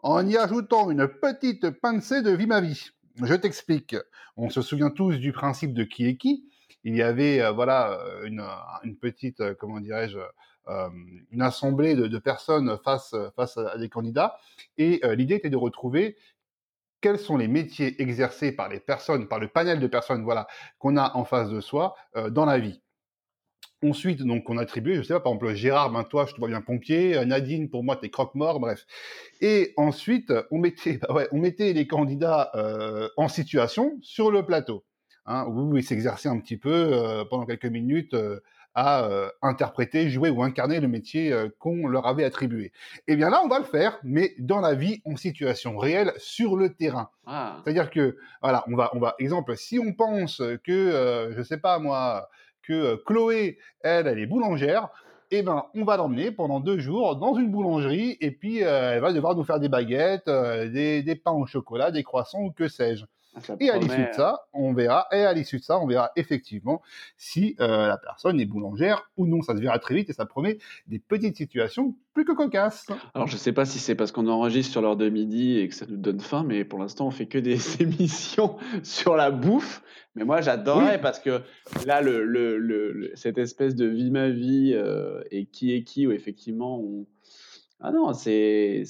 [0.00, 2.90] En y ajoutant une petite pincée de Vie ma vie.
[3.22, 3.96] Je t'explique.
[4.36, 6.44] On se souvient tous du principe de Qui est qui.
[6.84, 8.42] Il y avait, euh, voilà, une,
[8.82, 10.18] une petite, comment dirais-je,
[10.66, 14.38] une assemblée de, personnes face, face à des candidats.
[14.78, 16.16] Et euh, l'idée était de retrouver
[17.00, 20.46] quels sont les métiers exercés par les personnes, par le panel de personnes, voilà,
[20.78, 22.80] qu'on a en face de soi euh, dans la vie.
[23.82, 26.48] Ensuite, donc, on attribuait, je sais pas, par exemple, Gérard, ben toi, je te vois
[26.48, 28.86] bien pompier, euh, Nadine, pour moi, t'es croque-mort, bref.
[29.42, 34.46] Et ensuite, on mettait, bah ouais, on mettait les candidats euh, en situation sur le
[34.46, 34.86] plateau,
[35.26, 38.40] hein, où ils s'exerçaient un petit peu euh, pendant quelques minutes euh,
[38.74, 42.72] à euh, interpréter, jouer ou incarner le métier euh, qu'on leur avait attribué.
[43.06, 46.56] Et bien là, on va le faire, mais dans la vie, en situation réelle, sur
[46.56, 47.10] le terrain.
[47.26, 47.60] Ah.
[47.62, 51.58] C'est-à-dire que, voilà, on va, on va, exemple, si on pense que, euh, je sais
[51.58, 52.28] pas moi,
[52.62, 54.88] que Chloé, elle, elle est boulangère,
[55.30, 59.00] eh ben, on va l'emmener pendant deux jours dans une boulangerie et puis euh, elle
[59.00, 62.52] va devoir nous faire des baguettes, euh, des, des pains au chocolat, des croissants ou
[62.52, 63.04] que sais-je.
[63.36, 66.10] Ah, Et à l'issue de ça, on verra, et à l'issue de ça, on verra
[66.16, 66.80] effectivement
[67.16, 69.42] si euh, la personne est boulangère ou non.
[69.42, 72.86] Ça se verra très vite et ça promet des petites situations plus que cocasses.
[73.14, 75.74] Alors, je sais pas si c'est parce qu'on enregistre sur l'heure de midi et que
[75.74, 79.82] ça nous donne faim, mais pour l'instant, on fait que des émissions sur la bouffe.
[80.14, 81.02] Mais moi, j'adorerais Oui.
[81.02, 81.40] parce que
[81.86, 85.82] là, le, le, le- le- cette espèce de vie ma vie euh, et qui est
[85.82, 87.04] qui, où effectivement, on...
[87.80, 88.84] Ah non, c'est...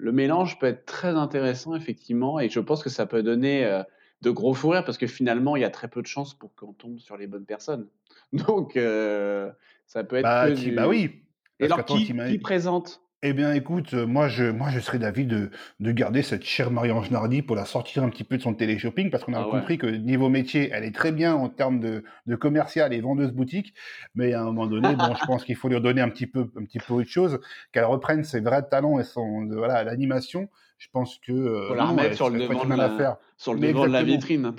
[0.00, 3.82] Le mélange peut être très intéressant, effectivement, et je pense que ça peut donner euh,
[4.22, 6.54] de gros fous rires parce que finalement, il y a très peu de chances pour
[6.54, 7.86] qu'on tombe sur les bonnes personnes.
[8.32, 9.50] Donc, euh,
[9.86, 10.72] ça peut être Bah, que qui- du...
[10.72, 11.22] bah oui.
[11.58, 13.02] Et alors, qui, qui présente?
[13.22, 16.70] Eh bien, écoute, euh, moi, je, moi, je serais d'avis de, de garder cette chère
[16.70, 19.44] Marie-Ange Nardi pour la sortir un petit peu de son télé-shopping, parce qu'on a Ah
[19.44, 19.50] ouais.
[19.50, 23.32] compris que niveau métier, elle est très bien en termes de, de commercial et vendeuse
[23.32, 23.74] boutique,
[24.14, 26.50] mais à un moment donné, bon, je pense qu'il faut lui redonner un petit peu,
[26.56, 27.40] un petit peu autre chose,
[27.72, 30.48] qu'elle reprenne ses vrais talents et son, de- voilà, l'animation.
[30.78, 33.68] Je pense que, euh, Faut la remettre sur le devant de la- sur le Mais
[33.68, 34.54] devant de la vitrine.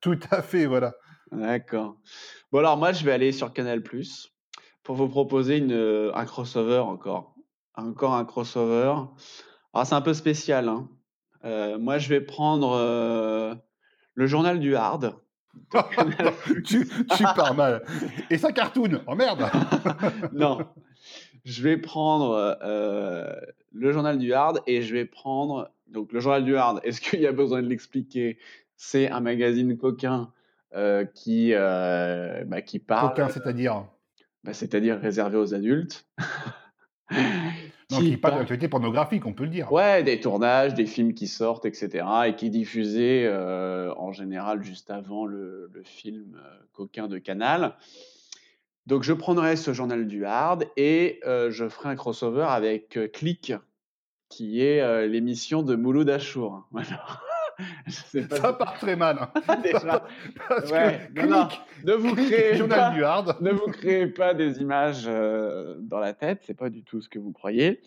[0.00, 0.94] Tout à fait, voilà.
[1.30, 1.96] D'accord.
[2.50, 3.82] Bon, alors moi, je vais aller sur Canal
[4.82, 7.34] pour vous proposer une, euh, un crossover encore.
[7.74, 8.94] Encore un crossover.
[9.74, 10.68] Alors, c'est un peu spécial.
[10.68, 10.88] hein.
[11.44, 13.54] Euh, moi, je vais prendre euh,
[14.14, 15.16] le journal du Hard.
[16.64, 17.82] tu, tu pars mal.
[18.30, 19.02] Et ça cartoon.
[19.06, 19.50] Oh merde.
[20.32, 20.66] non.
[21.44, 23.34] Je vais prendre euh,
[23.72, 25.70] le journal du Hard et je vais prendre.
[25.88, 28.38] Donc, le journal du Hard, est-ce qu'il y a besoin de l'expliquer?
[28.76, 30.30] C'est un magazine coquin
[31.14, 33.12] qui, bah, qui parle.
[33.12, 33.84] Aucun, c'est-à-dire?
[34.44, 36.06] Bah, c'est-à-dire réservé aux adultes.
[37.90, 39.70] Donc, il parle d'actualité pornographique, on peut le dire.
[39.72, 42.04] Ouais, des tournages, des films qui sortent, etc.
[42.26, 47.18] et qui est diffusé euh, en général juste avant le, le film euh, coquin de
[47.18, 47.76] Canal.
[48.86, 53.52] Donc je prendrai ce journal du hard et euh, je ferai un crossover avec Click,
[54.28, 56.66] qui est l'émission de Mouloud Achour.
[56.72, 57.20] Voilà.
[57.86, 59.18] Je sais pas Ça part très mal.
[59.48, 59.56] hein.
[59.62, 60.04] Déjà.
[60.48, 61.48] Parce Ouais, que non,
[61.84, 63.36] ne vous créez pas, du hard.
[63.40, 67.08] ne vous créez pas des images euh, dans la tête, c'est pas du tout ce
[67.08, 67.80] que vous croyez.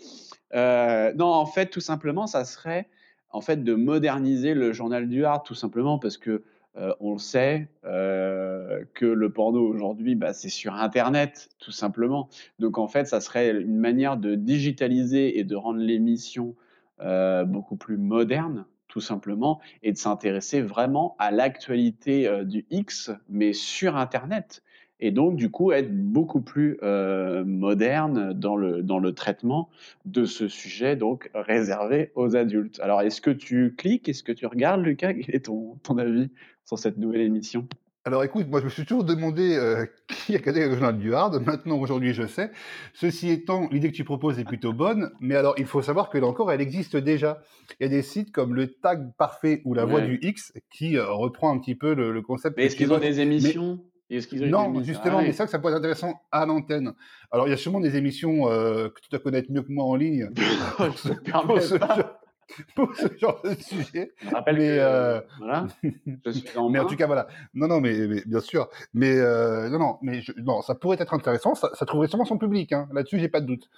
[0.53, 2.87] Euh, non, en fait, tout simplement, ça serait
[3.31, 6.43] en fait de moderniser le journal du hard, tout simplement parce que
[6.77, 12.27] euh, on le sait euh, que le porno aujourd'hui, bah, c'est sur Internet, tout simplement.
[12.59, 16.53] Donc en fait, ça serait une manière de digitaliser et de rendre l'émission
[17.01, 18.65] euh, beaucoup plus moderne,
[18.95, 24.63] tout simplement, et de s'intéresser vraiment à l'actualité euh, du X, mais sur Internet.
[25.01, 29.67] Et donc, du coup, être beaucoup plus euh, moderne dans le, dans le traitement
[30.05, 32.79] de ce sujet, donc réservé aux adultes.
[32.79, 34.07] Alors, est-ce que tu cliques?
[34.07, 35.13] Est-ce que tu regardes, Lucas?
[35.13, 36.29] Quel est ton, ton avis
[36.63, 37.67] sur cette nouvelle émission?
[38.07, 41.43] Alors écoute, moi je me suis toujours demandé euh, qui a le journal du Hard.
[41.43, 42.51] Maintenant, aujourd'hui, je sais.
[42.93, 46.19] Ceci étant, l'idée que tu proposes est plutôt bonne, mais alors il faut savoir que
[46.19, 47.41] là encore, elle existe déjà.
[47.79, 50.05] Il y a des sites comme le Tag Parfait ou la Voix Ouais.
[50.07, 52.57] du X qui euh, reprend un petit peu le, le concept.
[52.57, 53.79] Mais est-ce qu'ils ont des émissions?
[54.11, 55.31] Ont Non, justement, Ah mais ouais.
[55.31, 56.93] vrai que ça peut être intéressant à l'antenne.
[57.31, 59.83] Alors, il y a sûrement des émissions euh, que tu dois connaître mieux que moi
[59.83, 60.29] en ligne
[60.77, 62.19] pour ce genre,
[62.75, 64.13] pour ce genre de sujet.
[64.21, 65.67] Je rappelle Mais, que, euh, voilà,
[66.25, 67.27] je suis en mais en tout cas, voilà.
[67.53, 68.69] Non, non, mais, mais bien sûr.
[68.93, 71.55] Mais euh, non, non, mais je- non, ça pourrait être intéressant.
[71.55, 72.71] Ça, ça trouverait sûrement son public.
[72.73, 72.87] Hein.
[72.93, 73.69] Là-dessus, j'ai pas de doute.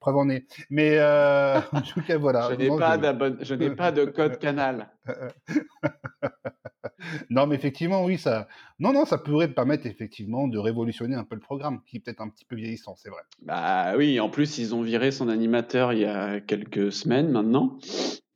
[0.00, 0.46] Preuve en est.
[0.70, 2.48] Mais euh, en tout cas, voilà.
[2.50, 4.88] Je n'ai pas, je- d'abonne- je n'ai pas de code canal.
[7.30, 8.48] Non, mais effectivement, oui, ça.
[8.78, 12.20] Non, non, ça pourrait permettre effectivement de révolutionner un peu le programme, qui est peut-être
[12.20, 13.22] un petit peu vieillissant, c'est vrai.
[13.42, 17.78] Bah oui, en plus, ils ont viré son animateur il y a quelques semaines maintenant.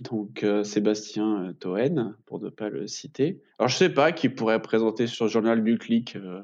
[0.01, 3.42] Donc, euh, Sébastien euh, Toen, pour ne pas le citer.
[3.59, 6.16] Alors, je sais pas qui pourrait présenter sur le journal du Clic.
[6.16, 6.42] euh,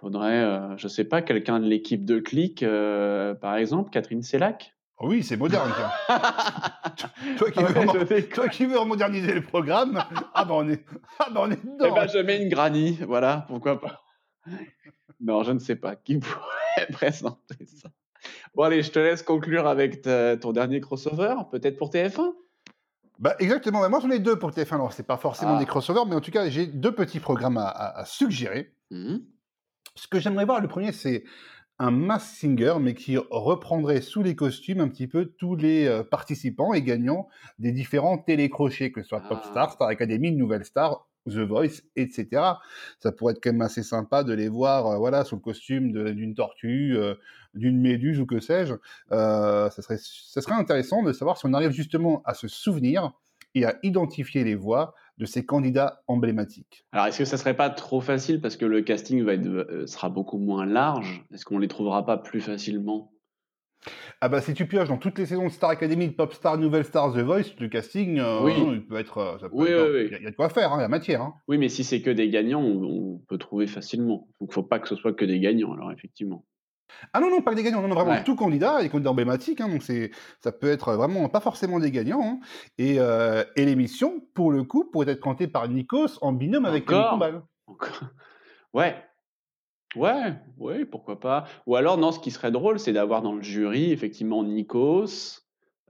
[0.00, 4.74] faudrait, euh, je sais pas, quelqu'un de l'équipe de Clic, euh, par exemple, Catherine Sellac.
[5.00, 5.72] Oui, c'est moderne.
[5.76, 6.18] tiens.
[7.38, 8.30] toi, qui Ah veux, ouais, remo- je déconne.
[8.34, 10.02] toi qui veux moderniser le programme,
[10.34, 10.84] ah ben on est,
[11.18, 11.94] ah ben on est Eh dedans.
[11.94, 14.02] ben, je mets une granny, voilà, pourquoi pas.
[15.20, 17.88] Non, je ne sais pas qui pourrait présenter ça.
[18.54, 22.32] Bon, allez, je te laisse conclure avec ta- ton dernier crossover, peut-être pour TF1
[23.18, 23.88] Bah, exactement.
[23.88, 24.74] Moi, j'en ai deux pour TF1.
[24.74, 25.58] Alors, c'est pas forcément Ah.
[25.58, 28.74] des crossovers, mais en tout cas, j'ai deux petits programmes à, à- à suggérer.
[28.90, 29.22] Mhm.
[29.94, 31.24] Ce que j'aimerais voir, le premier, c'est
[31.80, 36.04] un Mass Singer, mais qui reprendrait sous les costumes un petit peu tous les euh,
[36.04, 37.28] participants et gagnants
[37.58, 39.28] des différents télécrochets, que ce soit Ah.
[39.30, 42.42] Popstar, Star Academy, Nouvelle Star, The Voice, etc.
[42.98, 46.12] Ça pourrait être quand même assez sympa de les voir, euh, voilà, sous le costume
[46.12, 47.14] d'une tortue, euh,
[47.54, 48.74] d'une méduse ou que sais-je.
[49.12, 53.12] Euh, ça serait, ça serait intéressant de savoir si on arrive justement à se souvenir
[53.54, 56.86] et à identifier les voix de ces candidats emblématiques.
[56.92, 59.86] Alors, est-ce que ça serait pas trop facile parce que le casting va être, euh,
[59.86, 61.22] sera beaucoup moins large?
[61.32, 63.12] Est-ce qu'on les trouvera pas plus facilement?
[64.22, 66.84] Ah bah si tu pioches dans toutes les saisons de Star Academy, de Popstar, Nouvelle
[66.84, 68.52] Star, The Voice, le casting, euh, Oui.
[68.72, 70.72] il peut être, euh, ça peut Oui, être- oui, il y a- de quoi faire,
[70.72, 71.22] hein, il y a matière.
[71.22, 71.34] Hein.
[71.48, 74.28] Oui, mais si c'est que des gagnants, on, on peut trouver facilement.
[74.40, 76.44] Donc, faut pas que ce soit que des gagnants, alors effectivement.
[77.12, 78.24] Ah non non, pas que des gagnants, non, non vraiment Ouais.
[78.24, 80.10] tout candidat, les candidats emblématiques, hein, donc c'est,
[80.42, 82.22] ça peut être vraiment pas forcément des gagnants.
[82.22, 82.40] hein.
[82.78, 86.86] Et, euh, et l'émission, pour le coup, pourrait être présentée par Nikos en binôme avec
[86.86, 87.42] Camille Combal.
[88.72, 88.96] Ouais.
[89.96, 91.46] Ouais, ouais, pourquoi pas.
[91.66, 95.40] Ou alors, non, ce qui serait drôle, c'est d'avoir dans le jury, effectivement, Nikos,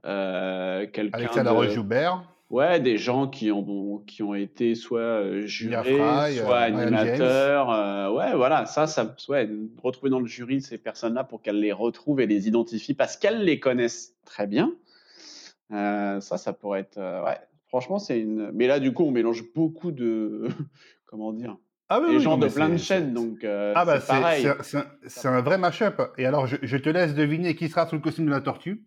[0.05, 1.55] euh, quelqu'un Alexandre de...
[1.55, 2.23] Roche-Joubert.
[2.51, 7.71] Ouais, des gens qui ont, qui ont été soit euh, jurés, Fry, euh, soit animateurs.
[7.71, 9.49] euh, ouais, voilà, ça, ça, ouais,
[9.81, 13.45] retrouver dans le jury ces personnes-là pour qu'elles les retrouvent et les identifient parce qu'elles
[13.45, 14.73] les connaissent très bien.
[15.71, 17.37] Euh, ça, ça pourrait être, ouais,
[17.69, 18.51] franchement, c'est une.
[18.51, 20.49] Mais là, du coup, on mélange beaucoup de,
[21.05, 21.55] comment dire,
[21.93, 24.47] Ah oui, gens de plein de chaînes, donc euh, Ah bah c'est pareil.
[24.61, 26.01] c'est, un, vrai mash-up.
[26.17, 28.85] Et alors je, je te laisse deviner qui sera sous le costume de la tortue.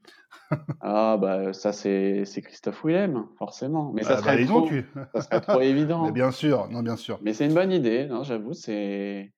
[0.80, 3.92] Ah bah ça, c'est c'est Christophe Willem, forcément.
[3.94, 4.84] Mais ça Ah bah, serait trop, donc, tu-
[5.14, 6.04] ça serait trop évident.
[6.06, 7.18] Mais bien sûr, non bien sûr.
[7.22, 9.32] Mais c'est une bonne idée, non, j'avoue, c'est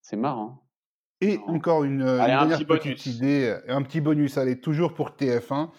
[0.00, 0.62] c'est marrant.
[1.22, 4.58] Et encore une, une Allez, un dernière petit petite idée, euh, un petit bonus, allez,
[4.58, 5.70] toujours pour TF1,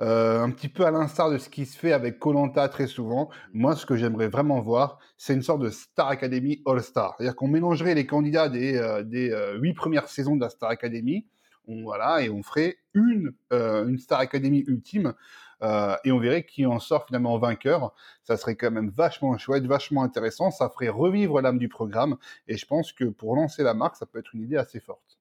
[0.00, 3.28] euh, un petit peu à l'instar de ce qui se fait avec Colanta très souvent.
[3.52, 7.16] Moi, ce que j'aimerais vraiment voir, c'est une sorte de Star Academy All-Star.
[7.16, 11.26] C'est-à-dire qu'on mélangerait les candidats des, euh, des huit premières saisons de la Star Academy,
[11.66, 15.14] on, voilà, et on ferait une, euh, une Star Academy ultime,
[15.62, 17.94] euh, et on verrait qui en sort finalement vainqueur.
[18.24, 20.50] Ça serait quand même vachement chouette, vachement intéressant.
[20.50, 22.16] Ça ferait revivre l'âme du programme.
[22.48, 25.18] Et je pense que pour lancer la marque, ça peut être une idée assez forte.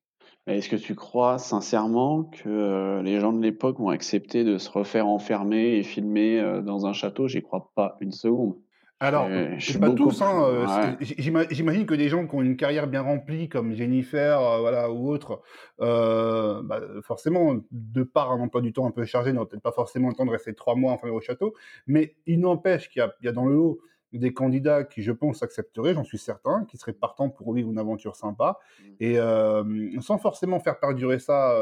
[0.47, 4.71] Est-ce que tu crois sincèrement que euh, les gens de l'époque vont accepter de se
[4.71, 7.27] refaire enfermer et filmer euh, dans un château?
[7.27, 8.55] J'y crois pas une seconde.
[9.01, 10.21] Alors, Euh, je pas tous.
[10.21, 11.45] Hein, plus- euh, ouais.
[11.51, 15.09] J'imagine que des gens qui ont une carrière bien remplie, comme Jennifer, euh, voilà, ou
[15.09, 15.41] autres,
[15.81, 19.71] euh, bah, forcément, de par un emploi du temps un peu chargé, n'ont peut-être pas
[19.71, 21.55] forcément le temps de rester trois mois enfermés au château.
[21.87, 23.79] Mais il n'empêche qu'il y, a- il y a dans le lot
[24.13, 27.79] des candidats qui, je pense, accepteraient, j'en suis certain, qui seraient partants pour vivre une
[27.79, 28.83] aventure sympa, Mm.
[28.99, 31.55] et sans forcément faire perdurer ça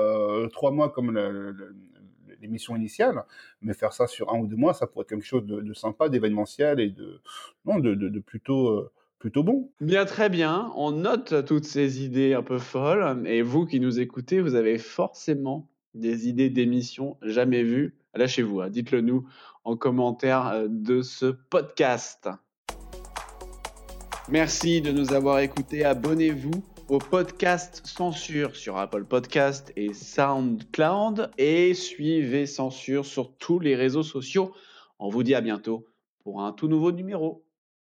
[0.52, 1.76] trois mois comme le- le-
[2.42, 3.24] l'émission initiale,
[3.62, 6.10] mais faire ça sur un ou deux mois, ça pourrait être quelque chose de, sympa,
[6.10, 7.22] d'événementiel et de,
[7.66, 9.70] non, de plutôt, euh, plutôt bon.
[9.82, 10.72] Bien, très bien.
[10.76, 13.24] On note toutes ces idées un peu folles.
[13.28, 18.70] Et vous qui nous écoutez, vous avez forcément des idées d'émissions jamais vues Lâchez-vous, hein,
[18.70, 19.28] dites-le nous
[19.64, 22.28] en commentaire euh, de ce podcast.
[24.30, 25.86] Merci de nous avoir écoutés.
[25.86, 33.76] Abonnez-vous au podcast Censure sur Apple Podcast et SoundCloud et suivez Censure sur tous les
[33.76, 34.54] réseaux sociaux.
[34.98, 35.86] On vous dit à bientôt
[36.24, 37.46] pour un tout nouveau numéro.